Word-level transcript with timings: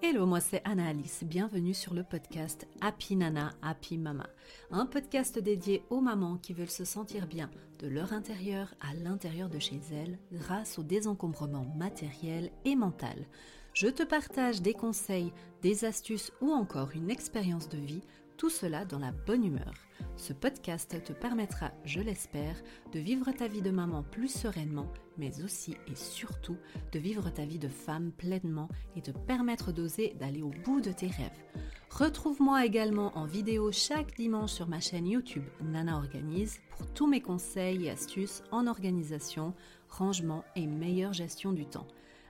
Hello, 0.00 0.26
moi 0.26 0.38
c'est 0.38 0.62
Anna 0.64 0.86
Alice. 0.86 1.24
Bienvenue 1.24 1.74
sur 1.74 1.92
le 1.92 2.04
podcast 2.04 2.68
Happy 2.80 3.16
Nana, 3.16 3.50
Happy 3.62 3.98
Mama. 3.98 4.28
Un 4.70 4.86
podcast 4.86 5.40
dédié 5.40 5.82
aux 5.90 6.00
mamans 6.00 6.36
qui 6.36 6.52
veulent 6.52 6.70
se 6.70 6.84
sentir 6.84 7.26
bien 7.26 7.50
de 7.80 7.88
leur 7.88 8.12
intérieur 8.12 8.72
à 8.80 8.94
l'intérieur 8.94 9.48
de 9.48 9.58
chez 9.58 9.80
elles 9.90 10.20
grâce 10.32 10.78
au 10.78 10.84
désencombrement 10.84 11.66
matériel 11.76 12.52
et 12.64 12.76
mental. 12.76 13.26
Je 13.72 13.88
te 13.88 14.04
partage 14.04 14.62
des 14.62 14.72
conseils, 14.72 15.32
des 15.62 15.84
astuces 15.84 16.32
ou 16.40 16.52
encore 16.52 16.90
une 16.94 17.10
expérience 17.10 17.68
de 17.68 17.78
vie 17.78 18.02
tout 18.38 18.50
cela 18.50 18.84
dans 18.84 19.00
la 19.00 19.10
bonne 19.10 19.44
humeur. 19.44 19.74
Ce 20.16 20.32
podcast 20.32 21.02
te 21.04 21.12
permettra, 21.12 21.72
je 21.84 22.00
l'espère, 22.00 22.54
de 22.92 23.00
vivre 23.00 23.30
ta 23.32 23.48
vie 23.48 23.62
de 23.62 23.70
maman 23.70 24.04
plus 24.04 24.32
sereinement, 24.32 24.86
mais 25.16 25.42
aussi 25.42 25.76
et 25.88 25.96
surtout 25.96 26.56
de 26.92 27.00
vivre 27.00 27.30
ta 27.30 27.44
vie 27.44 27.58
de 27.58 27.68
femme 27.68 28.12
pleinement 28.12 28.68
et 28.96 29.02
te 29.02 29.10
permettre 29.10 29.72
d'oser 29.72 30.14
d'aller 30.20 30.42
au 30.42 30.52
bout 30.64 30.80
de 30.80 30.92
tes 30.92 31.08
rêves. 31.08 31.44
Retrouve-moi 31.90 32.64
également 32.64 33.16
en 33.18 33.26
vidéo 33.26 33.72
chaque 33.72 34.14
dimanche 34.14 34.52
sur 34.52 34.68
ma 34.68 34.78
chaîne 34.78 35.08
YouTube 35.08 35.44
Nana 35.60 35.96
Organise 35.96 36.60
pour 36.70 36.86
tous 36.92 37.08
mes 37.08 37.20
conseils 37.20 37.86
et 37.86 37.90
astuces 37.90 38.44
en 38.52 38.68
organisation, 38.68 39.52
rangement 39.88 40.44
et 40.54 40.68
meilleure 40.68 41.12
gestion 41.12 41.52
du 41.52 41.66
temps. 41.66 41.88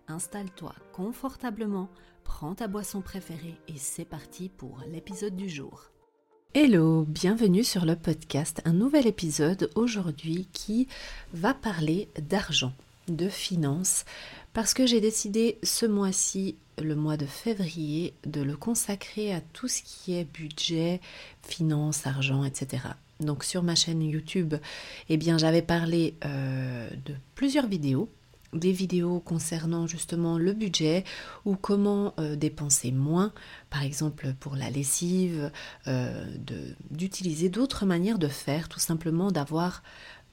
Installe-toi 0.08 0.74
confortablement, 0.94 1.90
prends 2.24 2.54
ta 2.54 2.66
boisson 2.66 3.02
préférée 3.02 3.60
et 3.68 3.76
c'est 3.76 4.06
parti 4.06 4.48
pour 4.48 4.80
l'épisode 4.90 5.36
du 5.36 5.50
jour. 5.50 5.90
Hello, 6.54 7.04
bienvenue 7.06 7.62
sur 7.62 7.84
le 7.84 7.94
podcast, 7.94 8.62
un 8.64 8.72
nouvel 8.72 9.06
épisode 9.06 9.70
aujourd'hui 9.74 10.48
qui 10.54 10.88
va 11.34 11.52
parler 11.52 12.08
d'argent, 12.18 12.72
de 13.06 13.28
finances, 13.28 14.06
parce 14.54 14.72
que 14.72 14.86
j'ai 14.86 15.02
décidé 15.02 15.58
ce 15.62 15.84
mois-ci, 15.84 16.56
le 16.82 16.96
mois 16.96 17.18
de 17.18 17.26
février, 17.26 18.14
de 18.24 18.40
le 18.40 18.56
consacrer 18.56 19.34
à 19.34 19.42
tout 19.52 19.68
ce 19.68 19.82
qui 19.82 20.14
est 20.14 20.24
budget, 20.24 21.02
finances, 21.46 22.06
argent, 22.06 22.42
etc. 22.44 22.82
Donc 23.20 23.44
sur 23.44 23.62
ma 23.62 23.74
chaîne 23.74 24.02
YouTube, 24.02 24.54
eh 25.10 25.16
bien 25.18 25.36
j'avais 25.36 25.62
parlé 25.62 26.14
euh, 26.24 26.88
de 27.04 27.14
plusieurs 27.34 27.66
vidéos 27.66 28.08
des 28.52 28.72
vidéos 28.72 29.20
concernant 29.20 29.86
justement 29.86 30.38
le 30.38 30.52
budget 30.52 31.04
ou 31.44 31.56
comment 31.56 32.14
euh, 32.18 32.36
dépenser 32.36 32.92
moins, 32.92 33.32
par 33.70 33.82
exemple 33.82 34.34
pour 34.40 34.56
la 34.56 34.70
lessive, 34.70 35.50
euh, 35.86 36.24
d'utiliser 36.90 37.48
d'autres 37.48 37.86
manières 37.86 38.18
de 38.18 38.28
faire, 38.28 38.68
tout 38.68 38.80
simplement 38.80 39.30
d'avoir, 39.30 39.82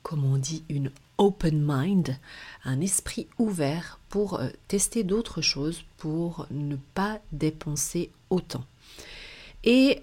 comme 0.04 0.24
on 0.24 0.38
dit, 0.38 0.64
une 0.70 0.92
open 1.18 1.62
mind, 1.66 2.18
un 2.64 2.82
esprit 2.82 3.28
ouvert 3.38 4.00
pour 4.10 4.40
euh, 4.40 4.50
tester 4.68 5.04
d'autres 5.04 5.42
choses, 5.42 5.84
pour 5.98 6.48
ne 6.52 6.78
pas 6.94 7.20
dépenser 7.32 8.12
autant. 8.30 8.66
Et 9.68 10.00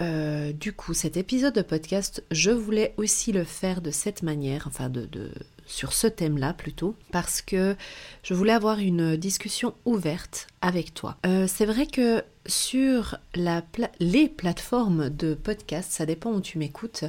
du 0.58 0.72
coup, 0.72 0.92
cet 0.92 1.16
épisode 1.16 1.54
de 1.54 1.62
podcast, 1.62 2.24
je 2.32 2.50
voulais 2.50 2.94
aussi 2.96 3.30
le 3.30 3.44
faire 3.44 3.80
de 3.80 3.92
cette 3.92 4.24
manière, 4.24 4.66
enfin 4.66 4.88
de 4.88 5.06
sur 5.66 5.92
ce 5.92 6.06
thème-là 6.06 6.52
plutôt, 6.52 6.94
parce 7.10 7.42
que 7.42 7.76
je 8.22 8.34
voulais 8.34 8.52
avoir 8.52 8.78
une 8.78 9.16
discussion 9.16 9.74
ouverte 9.84 10.46
avec 10.60 10.94
toi. 10.94 11.16
Euh, 11.26 11.46
c'est 11.46 11.66
vrai 11.66 11.86
que 11.86 12.22
sur 12.46 13.16
les 14.00 14.28
plateformes 14.28 15.10
de 15.10 15.34
podcast, 15.34 15.92
ça 15.92 16.06
dépend 16.06 16.32
où 16.32 16.40
tu 16.40 16.58
m'écoutes, 16.58 17.04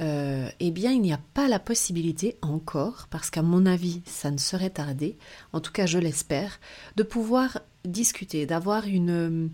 euh, 0.00 0.48
eh 0.60 0.70
bien 0.70 0.92
il 0.92 1.00
n'y 1.00 1.12
a 1.12 1.20
pas 1.34 1.48
la 1.48 1.58
possibilité 1.58 2.36
encore, 2.42 3.06
parce 3.10 3.30
qu'à 3.30 3.42
mon 3.42 3.66
avis 3.66 4.02
ça 4.06 4.30
ne 4.30 4.38
serait 4.38 4.70
tardé, 4.70 5.16
en 5.52 5.60
tout 5.60 5.72
cas 5.72 5.86
je 5.86 5.98
l'espère, 5.98 6.60
de 6.96 7.02
pouvoir 7.02 7.60
discuter, 7.84 8.46
d'avoir 8.46 8.86
une 8.86 9.50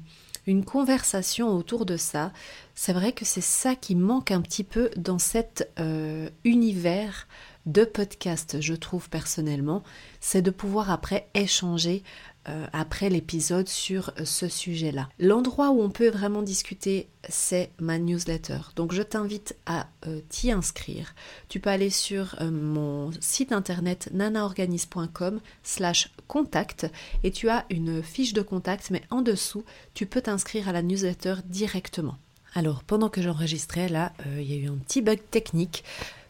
une 0.46 0.64
conversation 0.64 1.56
autour 1.56 1.86
de 1.86 1.96
ça. 1.96 2.32
C'est 2.74 2.92
vrai 2.92 3.12
que 3.12 3.24
c'est 3.24 3.40
ça 3.40 3.74
qui 3.74 3.94
manque 3.94 4.30
un 4.30 4.40
petit 4.40 4.64
peu 4.64 4.90
dans 4.96 5.18
cet 5.18 5.70
euh, 5.78 6.28
univers 6.44 7.28
de 7.66 7.84
podcast, 7.84 8.60
je 8.60 8.74
trouve 8.74 9.08
personnellement, 9.08 9.82
c'est 10.20 10.42
de 10.42 10.50
pouvoir 10.50 10.90
après 10.90 11.28
échanger 11.34 12.02
euh, 12.48 12.66
après 12.72 13.08
l'épisode 13.08 13.68
sur 13.68 14.10
euh, 14.18 14.24
ce 14.24 14.48
sujet-là. 14.48 15.08
L'endroit 15.20 15.70
où 15.70 15.80
on 15.80 15.90
peut 15.90 16.08
vraiment 16.08 16.42
discuter, 16.42 17.08
c'est 17.28 17.70
ma 17.78 18.00
newsletter. 18.00 18.58
Donc 18.74 18.92
je 18.92 19.02
t'invite 19.02 19.54
à 19.64 19.86
euh, 20.08 20.20
t'y 20.28 20.50
inscrire. 20.50 21.14
Tu 21.48 21.60
peux 21.60 21.70
aller 21.70 21.90
sur 21.90 22.36
mon 22.42 23.12
site 23.20 23.52
internet 23.52 24.10
nanaorganisme.com 24.12 25.40
slash 25.62 26.10
contact 26.26 26.90
et 27.22 27.30
tu 27.30 27.48
as 27.48 27.64
une 27.70 28.02
fiche 28.02 28.32
de 28.32 28.42
contact, 28.42 28.90
mais 28.90 29.02
en 29.10 29.22
dessous, 29.22 29.64
tu 29.94 30.06
peux 30.06 30.22
t'inscrire 30.22 30.68
à 30.68 30.72
la 30.72 30.82
newsletter 30.82 31.36
directement. 31.44 32.16
Alors 32.54 32.82
pendant 32.82 33.08
que 33.08 33.22
j'enregistrais, 33.22 33.88
là, 33.88 34.12
il 34.36 34.50
y 34.50 34.54
a 34.54 34.56
eu 34.56 34.68
un 34.68 34.78
petit 34.78 35.00
bug 35.00 35.20
technique. 35.30 35.84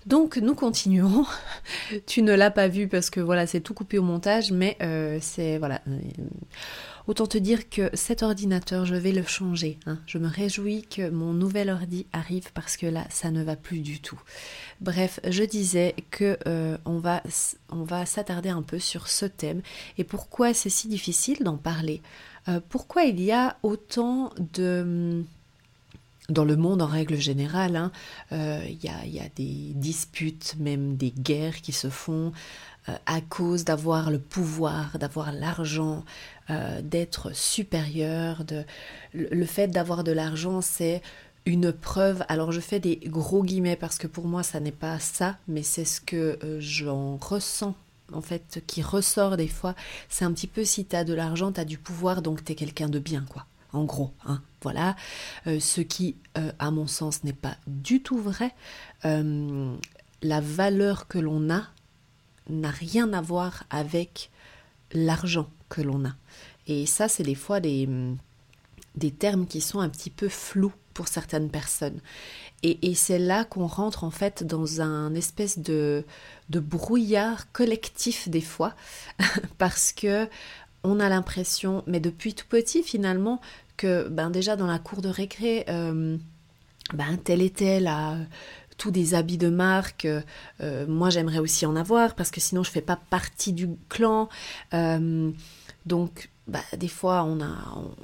Donc 0.07 0.37
nous 0.37 0.55
continuons. 0.55 1.25
tu 2.07 2.23
ne 2.23 2.35
l'as 2.35 2.51
pas 2.51 2.69
vu 2.69 2.89
parce 2.89 3.11
que 3.11 3.21
voilà, 3.21 3.47
c'est 3.47 3.61
tout 3.61 3.75
coupé 3.75 3.99
au 3.99 4.03
montage, 4.03 4.53
mais 4.53 4.77
euh, 4.83 5.19
c'est 5.21 5.59
voilà. 5.59 5.81
Euh, 5.89 5.99
autant 7.07 7.27
te 7.27 7.39
dire 7.39 7.69
que 7.69 7.91
cet 7.95 8.23
ordinateur, 8.23 8.85
je 8.85 8.95
vais 8.95 9.13
le 9.13 9.23
changer. 9.23 9.79
Hein. 9.87 9.99
Je 10.07 10.19
me 10.19 10.29
réjouis 10.29 10.83
que 10.83 11.09
mon 11.09 11.33
nouvel 11.33 11.71
ordi 11.71 12.07
arrive 12.13 12.53
parce 12.53 12.77
que 12.77 12.87
là, 12.87 13.07
ça 13.11 13.31
ne 13.31 13.43
va 13.43 13.57
plus 13.57 13.81
du 13.81 14.01
tout. 14.01 14.21
Bref, 14.81 15.21
je 15.29 15.45
disais 15.45 15.95
que 16.11 16.39
euh, 16.47 16.77
on 16.84 16.99
va 16.99 17.23
on 17.71 17.84
va 17.84 18.07
s'attarder 18.07 18.49
un 18.49 18.63
peu 18.63 18.79
sur 18.79 19.09
ce 19.09 19.27
thème 19.27 19.63
et 19.99 20.05
pourquoi 20.05 20.55
c'est 20.55 20.71
si 20.71 20.89
difficile 20.89 21.43
d'en 21.43 21.57
parler? 21.57 22.03
pourquoi 22.71 23.05
il 23.05 23.21
y 23.21 23.31
a 23.31 23.57
autant 23.63 24.31
de 24.53 25.25
dans 26.28 26.44
le 26.44 26.56
monde 26.56 26.83
en 26.83 26.87
règle 26.87 27.16
générale, 27.16 27.77
hein, 27.77 27.93
euh, 28.33 28.65
il 28.69 28.83
y, 28.83 29.21
a, 29.21 29.28
des 29.34 29.72
disputes, 29.75 30.55
même 30.59 30.97
des 30.97 31.10
guerres 31.10 31.60
qui 31.60 31.72
se 31.72 31.91
font 31.91 32.33
euh, 32.88 32.93
à 33.06 33.21
cause 33.21 33.65
d'avoir 33.65 34.10
le 34.10 34.19
pouvoir, 34.19 34.99
d'avoir 34.99 35.33
l'argent, 35.33 36.05
euh, 36.50 36.81
d'être 36.83 37.34
supérieur. 37.34 38.44
De... 38.44 38.65
Le, 39.15 39.44
fait 39.47 39.69
d'avoir 39.69 40.05
de 40.05 40.12
l'argent, 40.12 40.60
c'est 40.60 41.03
une 41.44 41.72
preuve. 41.72 42.25
Alors 42.28 42.53
je 42.53 42.60
fais 42.60 42.78
des 42.78 42.97
gros 42.97 43.43
guillemets 43.43 43.77
parce 43.77 43.99
que 43.99 44.06
pour 44.06 44.27
moi, 44.27 44.44
ça 44.44 44.60
n'est 44.60 44.71
pas 44.71 45.00
ça, 45.00 45.39
mais 45.49 45.65
c'est 45.65 45.84
ce 45.84 46.00
que 46.00 46.39
j'en 46.60 47.16
ressens 47.16 47.75
en 48.12 48.21
fait, 48.21 48.62
qui 48.66 48.83
ressort 48.83 49.39
des 49.39 49.49
fois, 49.49 49.75
c'est 50.10 50.27
un 50.27 50.33
petit 50.33 50.47
peu 50.47 50.65
si 50.65 50.84
tu 50.84 50.94
as 50.94 51.03
de 51.03 51.15
l'argent, 51.15 51.50
tu 51.50 51.60
as 51.60 51.65
du 51.65 51.78
pouvoir, 51.78 52.21
donc 52.21 52.44
tu 52.44 52.53
es 52.53 52.54
quelqu'un 52.54 52.91
de 52.91 52.99
bien, 52.99 53.25
quoi 53.28 53.47
en 53.72 53.84
gros. 53.84 54.12
Hein, 54.27 54.43
voilà. 54.62 54.97
Euh, 55.47 55.60
ce 55.60 55.81
qui, 55.81 56.16
euh, 56.38 56.53
à 56.59 56.71
mon 56.71 56.87
sens, 56.87 57.25
n'est 57.25 57.33
pas 57.33 57.56
du 57.66 58.03
tout 58.03 58.19
vrai. 58.19 58.55
Euh, 59.05 59.75
la 60.22 60.41
valeur 60.41 61.09
que 61.09 61.19
l'on 61.19 61.50
a 61.50 61.62
n'a 62.49 62.71
rien 62.71 63.12
à 63.12 63.21
voir 63.21 63.65
avec 63.71 64.31
l'argent 64.93 65.49
que 65.69 65.81
l'on 65.81 66.05
a. 66.05 66.15
Et 66.66 66.87
ça, 66.87 67.09
c'est 67.09 67.22
des 67.22 67.34
fois 67.34 67.60
des, 67.60 67.88
des 68.94 69.10
termes 69.10 69.47
qui 69.47 69.60
sont 69.60 69.81
un 69.81 69.89
petit 69.89 70.10
peu 70.10 70.28
flous 70.28 70.72
pour 70.94 71.09
certaines 71.09 71.50
personnes. 71.50 72.00
Et, 72.62 72.91
et 72.91 72.94
c'est 72.94 73.19
là 73.19 73.44
qu'on 73.44 73.66
rentre 73.66 74.04
en 74.04 74.10
fait 74.10 74.44
dans 74.44 74.81
un 74.81 75.15
espèce 75.15 75.59
de, 75.59 76.04
de 76.50 76.60
brouillard 76.60 77.50
collectif 77.53 78.28
des 78.28 78.43
fois, 78.43 78.75
parce 79.59 79.93
que 79.93 80.28
on 80.84 81.00
a 81.00 81.09
l'impression, 81.09 81.84
mais 81.87 82.00
depuis 82.00 82.34
tout 82.34 82.47
petit 82.49 82.83
finalement, 82.83 83.41
que 83.77 84.09
ben 84.09 84.31
déjà 84.31 84.56
dans 84.56 84.66
la 84.66 84.78
cour 84.78 85.03
de 85.03 85.09
récré, 85.09 85.65
euh, 85.69 86.16
ben 86.94 87.16
tel 87.22 87.43
et 87.43 87.50
tel 87.50 87.87
a 87.87 88.16
tous 88.78 88.91
des 88.91 89.15
habits 89.15 89.38
de 89.38 89.49
marque. 89.49 90.06
Euh, 90.60 90.87
moi 90.87 91.10
j'aimerais 91.10 91.38
aussi 91.38 91.66
en 91.66 91.77
avoir 91.77 92.15
parce 92.15 92.31
que 92.31 92.41
sinon 92.41 92.62
je 92.62 92.71
fais 92.71 92.81
pas 92.81 92.99
partie 93.10 93.53
du 93.53 93.69
clan. 93.88 94.28
Euh, 94.75 95.31
donc 95.87 96.31
bah, 96.49 96.60
des 96.77 96.88
fois 96.88 97.25
on 97.25 97.41
a, 97.41 97.55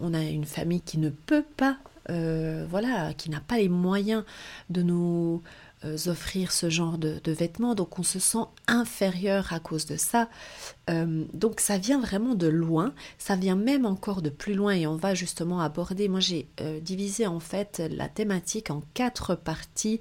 on 0.00 0.14
a 0.14 0.22
une 0.22 0.44
famille 0.46 0.80
qui 0.80 0.98
ne 0.98 1.10
peut 1.10 1.44
pas, 1.56 1.78
voilà, 2.08 3.12
qui 3.14 3.28
n'a 3.28 3.40
pas 3.40 3.58
les 3.58 3.68
moyens 3.68 4.24
de 4.70 4.82
nous 4.82 5.42
euh, 5.84 5.96
offrir 6.06 6.50
ce 6.50 6.70
genre 6.70 6.98
de, 6.98 7.20
vêtements, 7.24 7.76
donc 7.76 8.00
on 8.00 8.02
se 8.02 8.18
sent 8.18 8.46
inférieur 8.66 9.52
à 9.52 9.60
cause 9.60 9.86
de 9.86 9.96
ça. 9.96 10.28
Euh, 10.90 11.24
donc 11.34 11.60
ça 11.60 11.78
vient 11.78 12.00
vraiment 12.00 12.34
de 12.34 12.48
loin, 12.48 12.92
ça 13.16 13.36
vient 13.36 13.54
même 13.54 13.86
encore 13.86 14.20
de 14.20 14.28
plus 14.28 14.54
loin 14.54 14.72
et 14.72 14.88
on 14.88 14.96
va 14.96 15.14
justement 15.14 15.60
aborder, 15.60 16.08
moi 16.08 16.18
j'ai 16.18 16.48
euh, 16.60 16.80
divisé 16.80 17.28
en 17.28 17.38
fait 17.38 17.80
la 17.92 18.08
thématique 18.08 18.70
en 18.70 18.82
quatre 18.94 19.36
parties 19.36 20.00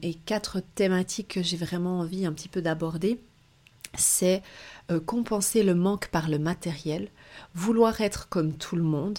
et 0.00 0.14
quatre 0.14 0.62
thématiques 0.74 1.28
que 1.34 1.42
j'ai 1.42 1.58
vraiment 1.58 1.98
envie 1.98 2.24
un 2.24 2.32
petit 2.32 2.48
peu 2.48 2.62
d'aborder. 2.62 3.20
C'est 3.98 4.42
compenser 5.04 5.62
le 5.62 5.74
manque 5.74 6.08
par 6.08 6.30
le 6.30 6.38
matériel, 6.38 7.10
vouloir 7.54 8.00
être 8.00 8.30
comme 8.30 8.54
tout 8.54 8.76
le 8.76 8.82
monde, 8.82 9.18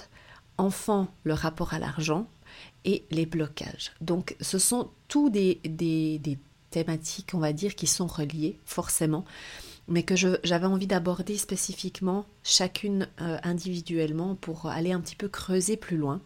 enfant 0.57 1.07
le 1.23 1.35
rapport 1.35 1.75
à 1.75 1.79
l'argent, 1.79 2.27
et 2.85 3.05
les 3.11 3.25
blocages. 3.25 3.91
Donc 4.01 4.35
ce 4.41 4.57
sont 4.57 4.89
tous 5.07 5.29
des, 5.29 5.59
des, 5.63 6.37
thématiques, 6.69 7.31
on 7.33 7.39
va 7.39 7.53
dire, 7.53 7.75
qui 7.75 7.85
sont 7.87 8.07
reliées 8.07 8.57
forcément. 8.65 9.25
mais 9.87 10.03
que 10.03 10.15
j'avais 10.15 10.65
envie 10.65 10.87
d'aborder 10.87 11.37
spécifiquement 11.37 12.25
chacune 12.43 13.07
euh, 13.21 13.37
individuellement 13.43 14.35
pour 14.35 14.67
aller 14.67 14.91
un 14.91 15.01
petit 15.01 15.15
peu 15.15 15.27
creuser 15.27 15.77
plus 15.77 15.97
loin. 15.97 16.21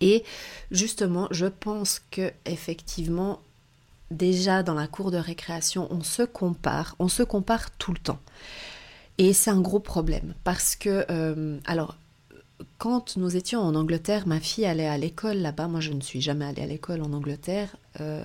Et 0.00 0.24
justement, 0.70 1.28
je 1.30 1.46
pense 1.46 2.00
que 2.10 2.32
effectivement, 2.44 3.40
déjà 4.10 4.62
dans 4.62 4.74
la 4.74 4.88
cour 4.88 5.10
de 5.10 5.16
récréation, 5.16 5.88
on 5.90 6.02
se 6.02 6.22
compare, 6.22 6.96
on 6.98 7.08
se 7.08 7.22
compare 7.22 7.70
tout 7.78 7.92
le 7.92 7.98
temps. 7.98 8.20
Et 9.18 9.32
c'est 9.32 9.50
un 9.50 9.60
gros 9.60 9.80
problème 9.80 10.34
parce 10.44 10.76
que, 10.76 11.06
euh, 11.10 11.58
alors, 11.64 11.96
quand 12.78 13.16
nous 13.16 13.36
étions 13.36 13.60
en 13.60 13.74
Angleterre, 13.74 14.26
ma 14.26 14.40
fille 14.40 14.66
allait 14.66 14.86
à 14.86 14.98
l'école 14.98 15.38
là-bas. 15.38 15.68
Moi, 15.68 15.80
je 15.80 15.92
ne 15.92 16.00
suis 16.00 16.20
jamais 16.20 16.44
allée 16.44 16.62
à 16.62 16.66
l'école 16.66 17.02
en 17.02 17.12
Angleterre. 17.12 17.76
Euh, 18.00 18.24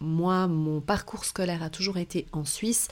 moi, 0.00 0.46
mon 0.46 0.80
parcours 0.80 1.24
scolaire 1.24 1.62
a 1.62 1.70
toujours 1.70 1.98
été 1.98 2.26
en 2.32 2.44
Suisse 2.44 2.88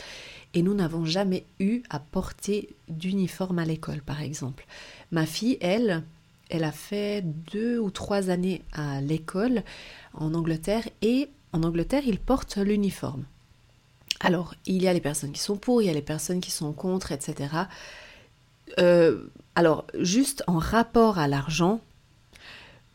et 0.55 0.63
nous 0.63 0.75
n'avons 0.75 1.05
jamais 1.05 1.45
eu 1.61 1.83
à 1.89 1.99
porter 1.99 2.69
d'uniforme 2.89 3.59
à 3.59 3.65
l'école, 3.65 4.03
par 4.03 4.21
exemple. 4.23 4.67
Ma 5.11 5.27
fille, 5.27 5.59
elle, 5.61 6.03
elle 6.51 6.65
a 6.65 6.73
fait 6.73 7.23
deux 7.23 7.79
ou 7.79 7.91
trois 7.91 8.29
années 8.31 8.63
à 8.73 9.01
l'école 9.01 9.63
en 10.15 10.35
Angleterre 10.35 10.89
et 11.01 11.29
en 11.53 11.63
Angleterre, 11.63 12.03
ils 12.07 12.19
portent 12.19 12.57
l'uniforme. 12.57 13.25
Alors, 14.21 14.55
il 14.67 14.83
y 14.83 14.89
a 14.89 14.93
les 14.93 15.01
personnes 15.01 15.33
qui 15.33 15.41
sont 15.41 15.57
pour, 15.57 15.83
il 15.83 15.87
y 15.87 15.91
a 15.91 15.95
les 15.95 16.03
personnes 16.03 16.41
qui 16.41 16.51
sont 16.51 16.73
contre, 16.73 17.13
etc. 17.13 17.49
Euh, 18.79 19.27
alors, 19.55 19.87
juste 19.99 20.43
en 20.47 20.59
rapport 20.59 21.19
à 21.19 21.29
l'argent, 21.29 21.81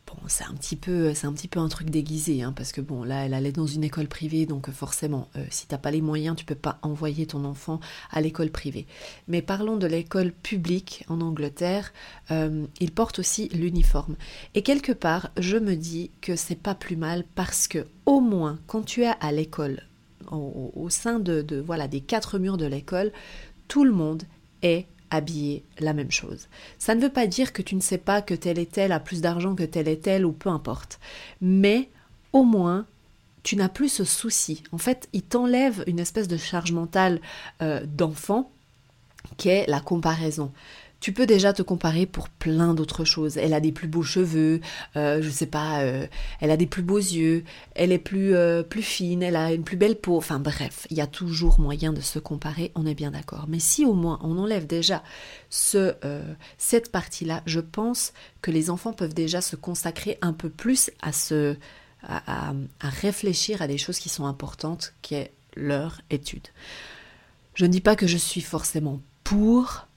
bon, 0.06 0.16
c'est 0.26 0.44
un 0.44 0.54
petit 0.54 0.74
peu, 0.74 1.12
un 1.22 1.32
petit 1.32 1.46
peu 1.46 1.60
un 1.60 1.68
truc 1.68 1.90
déguisé, 1.90 2.42
hein, 2.42 2.52
parce 2.56 2.72
que 2.72 2.80
bon, 2.80 3.04
là, 3.04 3.24
elle 3.24 3.34
allait 3.34 3.52
dans 3.52 3.66
une 3.66 3.84
école 3.84 4.08
privée, 4.08 4.44
donc 4.46 4.70
forcément, 4.70 5.28
si 5.34 5.40
euh, 5.40 5.44
si 5.50 5.66
t'as 5.66 5.78
pas 5.78 5.90
les 5.90 6.00
moyens, 6.00 6.36
tu 6.36 6.44
peux 6.44 6.54
pas 6.54 6.78
envoyer 6.82 7.26
ton 7.26 7.44
enfant 7.44 7.78
à 8.10 8.20
l'école 8.20 8.50
privée. 8.50 8.86
Mais 9.28 9.42
parlons 9.42 9.76
de 9.76 9.86
l'école 9.86 10.32
publique 10.32 11.04
en 11.08 11.20
Angleterre, 11.20 11.92
euh, 12.30 12.66
ils 12.80 12.92
portent 12.92 13.18
aussi 13.18 13.48
l'uniforme. 13.50 14.16
Et 14.54 14.62
quelque 14.62 14.92
part, 14.92 15.30
je 15.36 15.58
me 15.58 15.74
dis 15.74 16.10
que 16.20 16.36
c'est 16.36 16.60
pas 16.60 16.74
plus 16.74 16.96
mal 16.96 17.24
parce 17.34 17.68
que 17.68 17.86
au 18.06 18.20
moins, 18.20 18.58
quand 18.66 18.82
tu 18.82 19.02
es 19.02 19.12
à 19.20 19.32
l'école, 19.32 19.82
au, 20.30 20.88
sein 20.90 21.20
de 21.20 21.62
voilà 21.64 21.88
des 21.88 22.00
quatre 22.00 22.38
murs 22.38 22.58
de 22.58 22.66
l'école, 22.66 23.12
tout 23.66 23.84
le 23.84 23.92
monde 23.92 24.24
est 24.62 24.86
habiller 25.10 25.64
la 25.78 25.92
même 25.92 26.10
chose. 26.10 26.48
Ça 26.78 26.94
ne 26.94 27.00
veut 27.00 27.08
pas 27.08 27.26
dire 27.26 27.52
que 27.52 27.62
tu 27.62 27.74
ne 27.74 27.80
sais 27.80 27.98
pas 27.98 28.22
que 28.22 28.34
tel 28.34 28.58
et 28.58 28.66
tel 28.66 28.92
a 28.92 29.00
plus 29.00 29.20
d'argent 29.20 29.54
que 29.54 29.64
tel 29.64 29.88
et 29.88 29.98
tel 29.98 30.24
ou 30.24 30.32
peu 30.32 30.48
importe. 30.48 31.00
Mais 31.40 31.90
au 32.32 32.44
moins, 32.44 32.86
tu 33.42 33.56
n'as 33.56 33.68
plus 33.68 33.88
ce 33.88 34.04
souci. 34.04 34.62
En 34.72 34.78
fait, 34.78 35.08
il 35.12 35.22
t'enlève 35.22 35.84
une 35.86 36.00
espèce 36.00 36.28
de 36.28 36.36
charge 36.36 36.72
mentale 36.72 37.20
euh, 37.62 37.84
d'enfant 37.86 38.50
qui 39.36 39.48
est 39.48 39.66
la 39.68 39.80
comparaison 39.80 40.52
tu 41.00 41.12
peux 41.12 41.26
déjà 41.26 41.52
te 41.52 41.62
comparer 41.62 42.06
pour 42.06 42.28
plein 42.28 42.74
d'autres 42.74 43.04
choses. 43.04 43.36
Elle 43.36 43.54
a 43.54 43.60
des 43.60 43.72
plus 43.72 43.86
beaux 43.86 44.02
cheveux, 44.02 44.60
euh, 44.96 45.22
je 45.22 45.30
sais 45.30 45.46
pas, 45.46 45.82
euh, 45.82 46.06
elle 46.40 46.50
a 46.50 46.56
des 46.56 46.66
plus 46.66 46.82
beaux 46.82 46.98
yeux, 46.98 47.44
elle 47.74 47.92
est 47.92 47.98
plus, 47.98 48.34
euh, 48.34 48.62
plus 48.62 48.82
fine, 48.82 49.22
elle 49.22 49.36
a 49.36 49.52
une 49.52 49.62
plus 49.62 49.76
belle 49.76 49.96
peau. 49.96 50.16
Enfin 50.16 50.40
bref, 50.40 50.86
il 50.90 50.96
y 50.96 51.00
a 51.00 51.06
toujours 51.06 51.60
moyen 51.60 51.92
de 51.92 52.00
se 52.00 52.18
comparer, 52.18 52.72
on 52.74 52.84
est 52.84 52.94
bien 52.94 53.12
d'accord. 53.12 53.46
Mais 53.48 53.60
si 53.60 53.84
au 53.84 53.94
moins 53.94 54.18
on 54.22 54.38
enlève 54.38 54.66
déjà 54.66 55.02
ce, 55.50 55.94
cette 56.58 56.90
partie-là, 56.90 57.42
je 57.46 57.60
pense 57.60 58.12
que 58.42 58.50
les 58.50 58.70
enfants 58.70 58.92
peuvent 58.92 59.14
déjà 59.14 59.40
se 59.40 59.56
consacrer 59.56 60.18
un 60.20 60.32
peu 60.32 60.50
plus 60.50 60.90
à, 61.00 61.12
se, 61.12 61.56
à, 62.02 62.52
à 62.80 62.88
réfléchir 62.88 63.62
à 63.62 63.68
des 63.68 63.78
choses 63.78 63.98
qui 63.98 64.08
sont 64.08 64.26
importantes, 64.26 64.94
qui 65.02 65.14
est 65.14 65.32
leur 65.54 66.00
étude. 66.10 66.48
Je 67.54 67.64
ne 67.64 67.70
dis 67.70 67.80
pas 67.80 67.96
que 67.96 68.06
je 68.06 68.16
suis 68.16 68.40
forcément 68.40 69.00
pour 69.24 69.87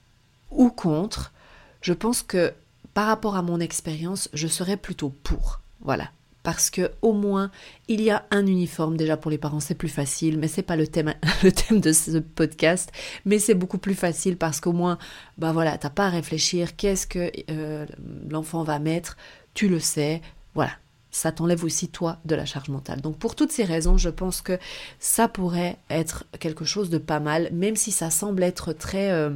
ou 0.56 0.70
contre, 0.70 1.32
je 1.80 1.92
pense 1.92 2.22
que 2.22 2.52
par 2.94 3.06
rapport 3.06 3.36
à 3.36 3.42
mon 3.42 3.60
expérience, 3.60 4.28
je 4.32 4.46
serais 4.46 4.76
plutôt 4.76 5.10
pour. 5.10 5.60
Voilà. 5.80 6.10
Parce 6.42 6.70
que 6.70 6.90
au 7.02 7.12
moins 7.12 7.52
il 7.86 8.00
y 8.00 8.10
a 8.10 8.26
un 8.32 8.46
uniforme 8.46 8.96
déjà 8.96 9.16
pour 9.16 9.30
les 9.30 9.38
parents, 9.38 9.60
c'est 9.60 9.76
plus 9.76 9.88
facile, 9.88 10.38
mais 10.38 10.48
c'est 10.48 10.62
pas 10.62 10.74
le 10.74 10.88
thème 10.88 11.14
le 11.44 11.52
thème 11.52 11.80
de 11.80 11.92
ce 11.92 12.18
podcast, 12.18 12.90
mais 13.24 13.38
c'est 13.38 13.54
beaucoup 13.54 13.78
plus 13.78 13.94
facile 13.94 14.36
parce 14.36 14.60
qu'au 14.60 14.72
moins 14.72 14.98
bah 15.38 15.52
voilà, 15.52 15.78
t'as 15.78 15.90
pas 15.90 16.06
à 16.06 16.10
réfléchir 16.10 16.74
qu'est-ce 16.74 17.06
que 17.06 17.30
euh, 17.48 17.86
l'enfant 18.28 18.64
va 18.64 18.80
mettre, 18.80 19.16
tu 19.54 19.68
le 19.68 19.78
sais, 19.78 20.20
voilà, 20.54 20.72
ça 21.12 21.30
t'enlève 21.30 21.62
aussi 21.62 21.88
toi 21.88 22.18
de 22.24 22.34
la 22.34 22.44
charge 22.44 22.70
mentale. 22.70 23.00
Donc 23.00 23.18
pour 23.18 23.36
toutes 23.36 23.52
ces 23.52 23.64
raisons, 23.64 23.96
je 23.96 24.08
pense 24.08 24.42
que 24.42 24.58
ça 24.98 25.28
pourrait 25.28 25.76
être 25.90 26.24
quelque 26.40 26.64
chose 26.64 26.90
de 26.90 26.98
pas 26.98 27.20
mal, 27.20 27.50
même 27.52 27.76
si 27.76 27.92
ça 27.92 28.10
semble 28.10 28.42
être 28.42 28.72
très 28.72 29.12
euh, 29.12 29.30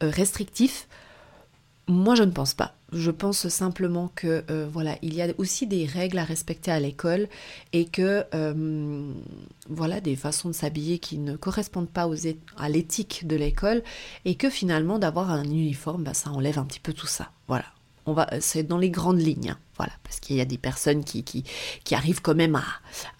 restrictif 0.00 0.88
moi, 1.88 2.16
je 2.16 2.24
ne 2.24 2.32
pense 2.32 2.54
pas. 2.54 2.74
Je 2.92 3.10
pense 3.10 3.48
simplement 3.48 4.10
que 4.14 4.44
euh, 4.50 4.68
voilà, 4.70 4.96
il 5.02 5.14
y 5.14 5.22
a 5.22 5.28
aussi 5.38 5.66
des 5.66 5.86
règles 5.86 6.18
à 6.18 6.24
respecter 6.24 6.70
à 6.70 6.80
l'école 6.80 7.28
et 7.72 7.84
que 7.84 8.24
euh, 8.34 9.12
voilà 9.68 10.00
des 10.00 10.16
façons 10.16 10.48
de 10.48 10.54
s'habiller 10.54 10.98
qui 10.98 11.18
ne 11.18 11.36
correspondent 11.36 11.90
pas 11.90 12.08
aux 12.08 12.16
à 12.56 12.68
l'éthique 12.68 13.26
de 13.26 13.36
l'école 13.36 13.82
et 14.24 14.34
que 14.34 14.50
finalement 14.50 14.98
d'avoir 14.98 15.30
un 15.30 15.44
uniforme, 15.44 16.04
bah, 16.04 16.14
ça 16.14 16.30
enlève 16.30 16.58
un 16.58 16.64
petit 16.64 16.80
peu 16.80 16.92
tout 16.92 17.06
ça. 17.06 17.30
Voilà. 17.48 17.66
On 18.08 18.12
va, 18.12 18.28
c'est 18.38 18.62
dans 18.62 18.78
les 18.78 18.90
grandes 18.90 19.20
lignes, 19.20 19.50
hein. 19.50 19.58
voilà, 19.76 19.92
parce 20.04 20.20
qu'il 20.20 20.36
y 20.36 20.40
a 20.40 20.44
des 20.44 20.58
personnes 20.58 21.02
qui, 21.02 21.24
qui, 21.24 21.42
qui 21.82 21.96
arrivent 21.96 22.22
quand 22.22 22.36
même 22.36 22.54
à, 22.54 22.62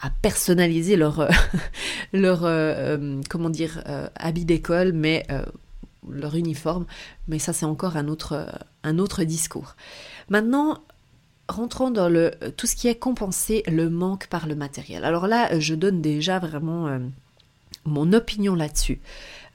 à 0.01 0.11
personnaliser 0.11 0.95
leur, 0.95 1.29
leur 2.13 2.43
comment 3.29 3.51
dire, 3.51 3.83
habit 4.15 4.45
d'école, 4.45 4.93
mais 4.93 5.27
leur 6.11 6.35
uniforme, 6.35 6.87
mais 7.29 7.39
ça 7.39 7.53
c'est 7.53 7.67
encore 7.67 7.97
un 7.97 8.09
autre, 8.09 8.49
autre 8.85 9.25
discours. 9.25 9.77
Maintenant, 10.29 10.83
rentrons 11.49 11.91
dans 11.91 12.09
le, 12.09 12.33
tout 12.57 12.67
ce 12.67 12.77
qui 12.77 12.89
est 12.89 12.97
compenser 12.97 13.63
le 13.67 13.89
manque 13.89 14.27
par 14.29 14.47
le 14.47 14.55
matériel. 14.55 15.05
Alors 15.05 15.27
là, 15.27 15.59
je 15.59 15.75
donne 15.75 16.01
déjà 16.01 16.39
vraiment 16.39 16.89
euh, 16.89 16.99
mon 17.85 18.13
opinion 18.13 18.55
là-dessus. 18.55 19.01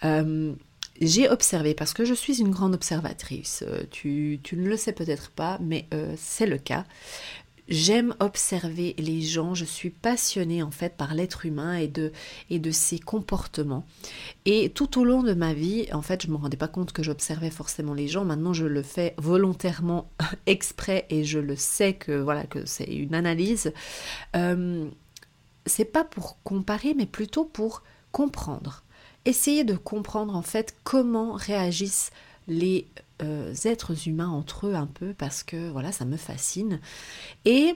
Euh, 0.03 0.53
j'ai 0.99 1.29
observé, 1.29 1.73
parce 1.73 1.93
que 1.93 2.05
je 2.05 2.13
suis 2.13 2.41
une 2.41 2.51
grande 2.51 2.75
observatrice, 2.75 3.63
euh, 3.67 3.83
tu 3.89 4.39
ne 4.53 4.67
le 4.67 4.77
sais 4.77 4.93
peut-être 4.93 5.31
pas, 5.31 5.57
mais 5.59 5.87
c'est 6.15 6.45
le 6.45 6.57
cas. 6.57 6.85
J'aime 7.67 8.15
observer 8.19 8.95
les 8.97 9.21
gens, 9.21 9.53
je 9.53 9.65
suis 9.65 9.91
passionnée 9.91 10.61
en 10.63 10.71
fait 10.71 10.97
par 10.97 11.13
l'être 11.13 11.45
humain 11.45 11.75
et 11.75 11.87
de, 11.87 12.11
et 12.49 12.59
de 12.59 12.71
ses 12.71 12.99
comportements. 12.99 13.85
Et 14.45 14.69
tout 14.69 14.99
au 14.99 15.05
long 15.05 15.23
de 15.23 15.33
ma 15.33 15.53
vie, 15.53 15.87
en 15.93 16.01
fait, 16.01 16.23
je 16.23 16.27
ne 16.27 16.33
me 16.33 16.37
rendais 16.37 16.57
pas 16.57 16.67
compte 16.67 16.91
que 16.91 17.03
j'observais 17.03 17.49
forcément 17.49 17.93
les 17.93 18.07
gens. 18.07 18.25
Maintenant, 18.25 18.53
je 18.53 18.65
le 18.65 18.83
fais 18.83 19.13
volontairement 19.17 20.09
exprès 20.45 21.05
et 21.09 21.23
je 21.23 21.39
le 21.39 21.55
sais 21.55 21.93
que 21.93 22.19
voilà 22.19 22.43
que 22.45 22.65
c'est 22.65 22.85
une 22.85 23.15
analyse. 23.15 23.73
Euh, 24.35 24.89
c'est 25.65 25.85
pas 25.85 26.03
pour 26.03 26.41
comparer, 26.43 26.93
mais 26.93 27.05
plutôt 27.05 27.45
pour 27.45 27.83
comprendre. 28.11 28.83
Essayer 29.25 29.63
de 29.63 29.75
comprendre 29.75 30.35
en 30.35 30.41
fait 30.41 30.75
comment 30.83 31.33
réagissent 31.33 32.11
les 32.47 32.87
euh, 33.21 33.53
êtres 33.65 34.07
humains 34.07 34.29
entre 34.29 34.67
eux 34.67 34.75
un 34.75 34.87
peu 34.87 35.13
parce 35.13 35.43
que 35.43 35.69
voilà, 35.69 35.91
ça 35.91 36.05
me 36.05 36.17
fascine. 36.17 36.79
Et 37.45 37.75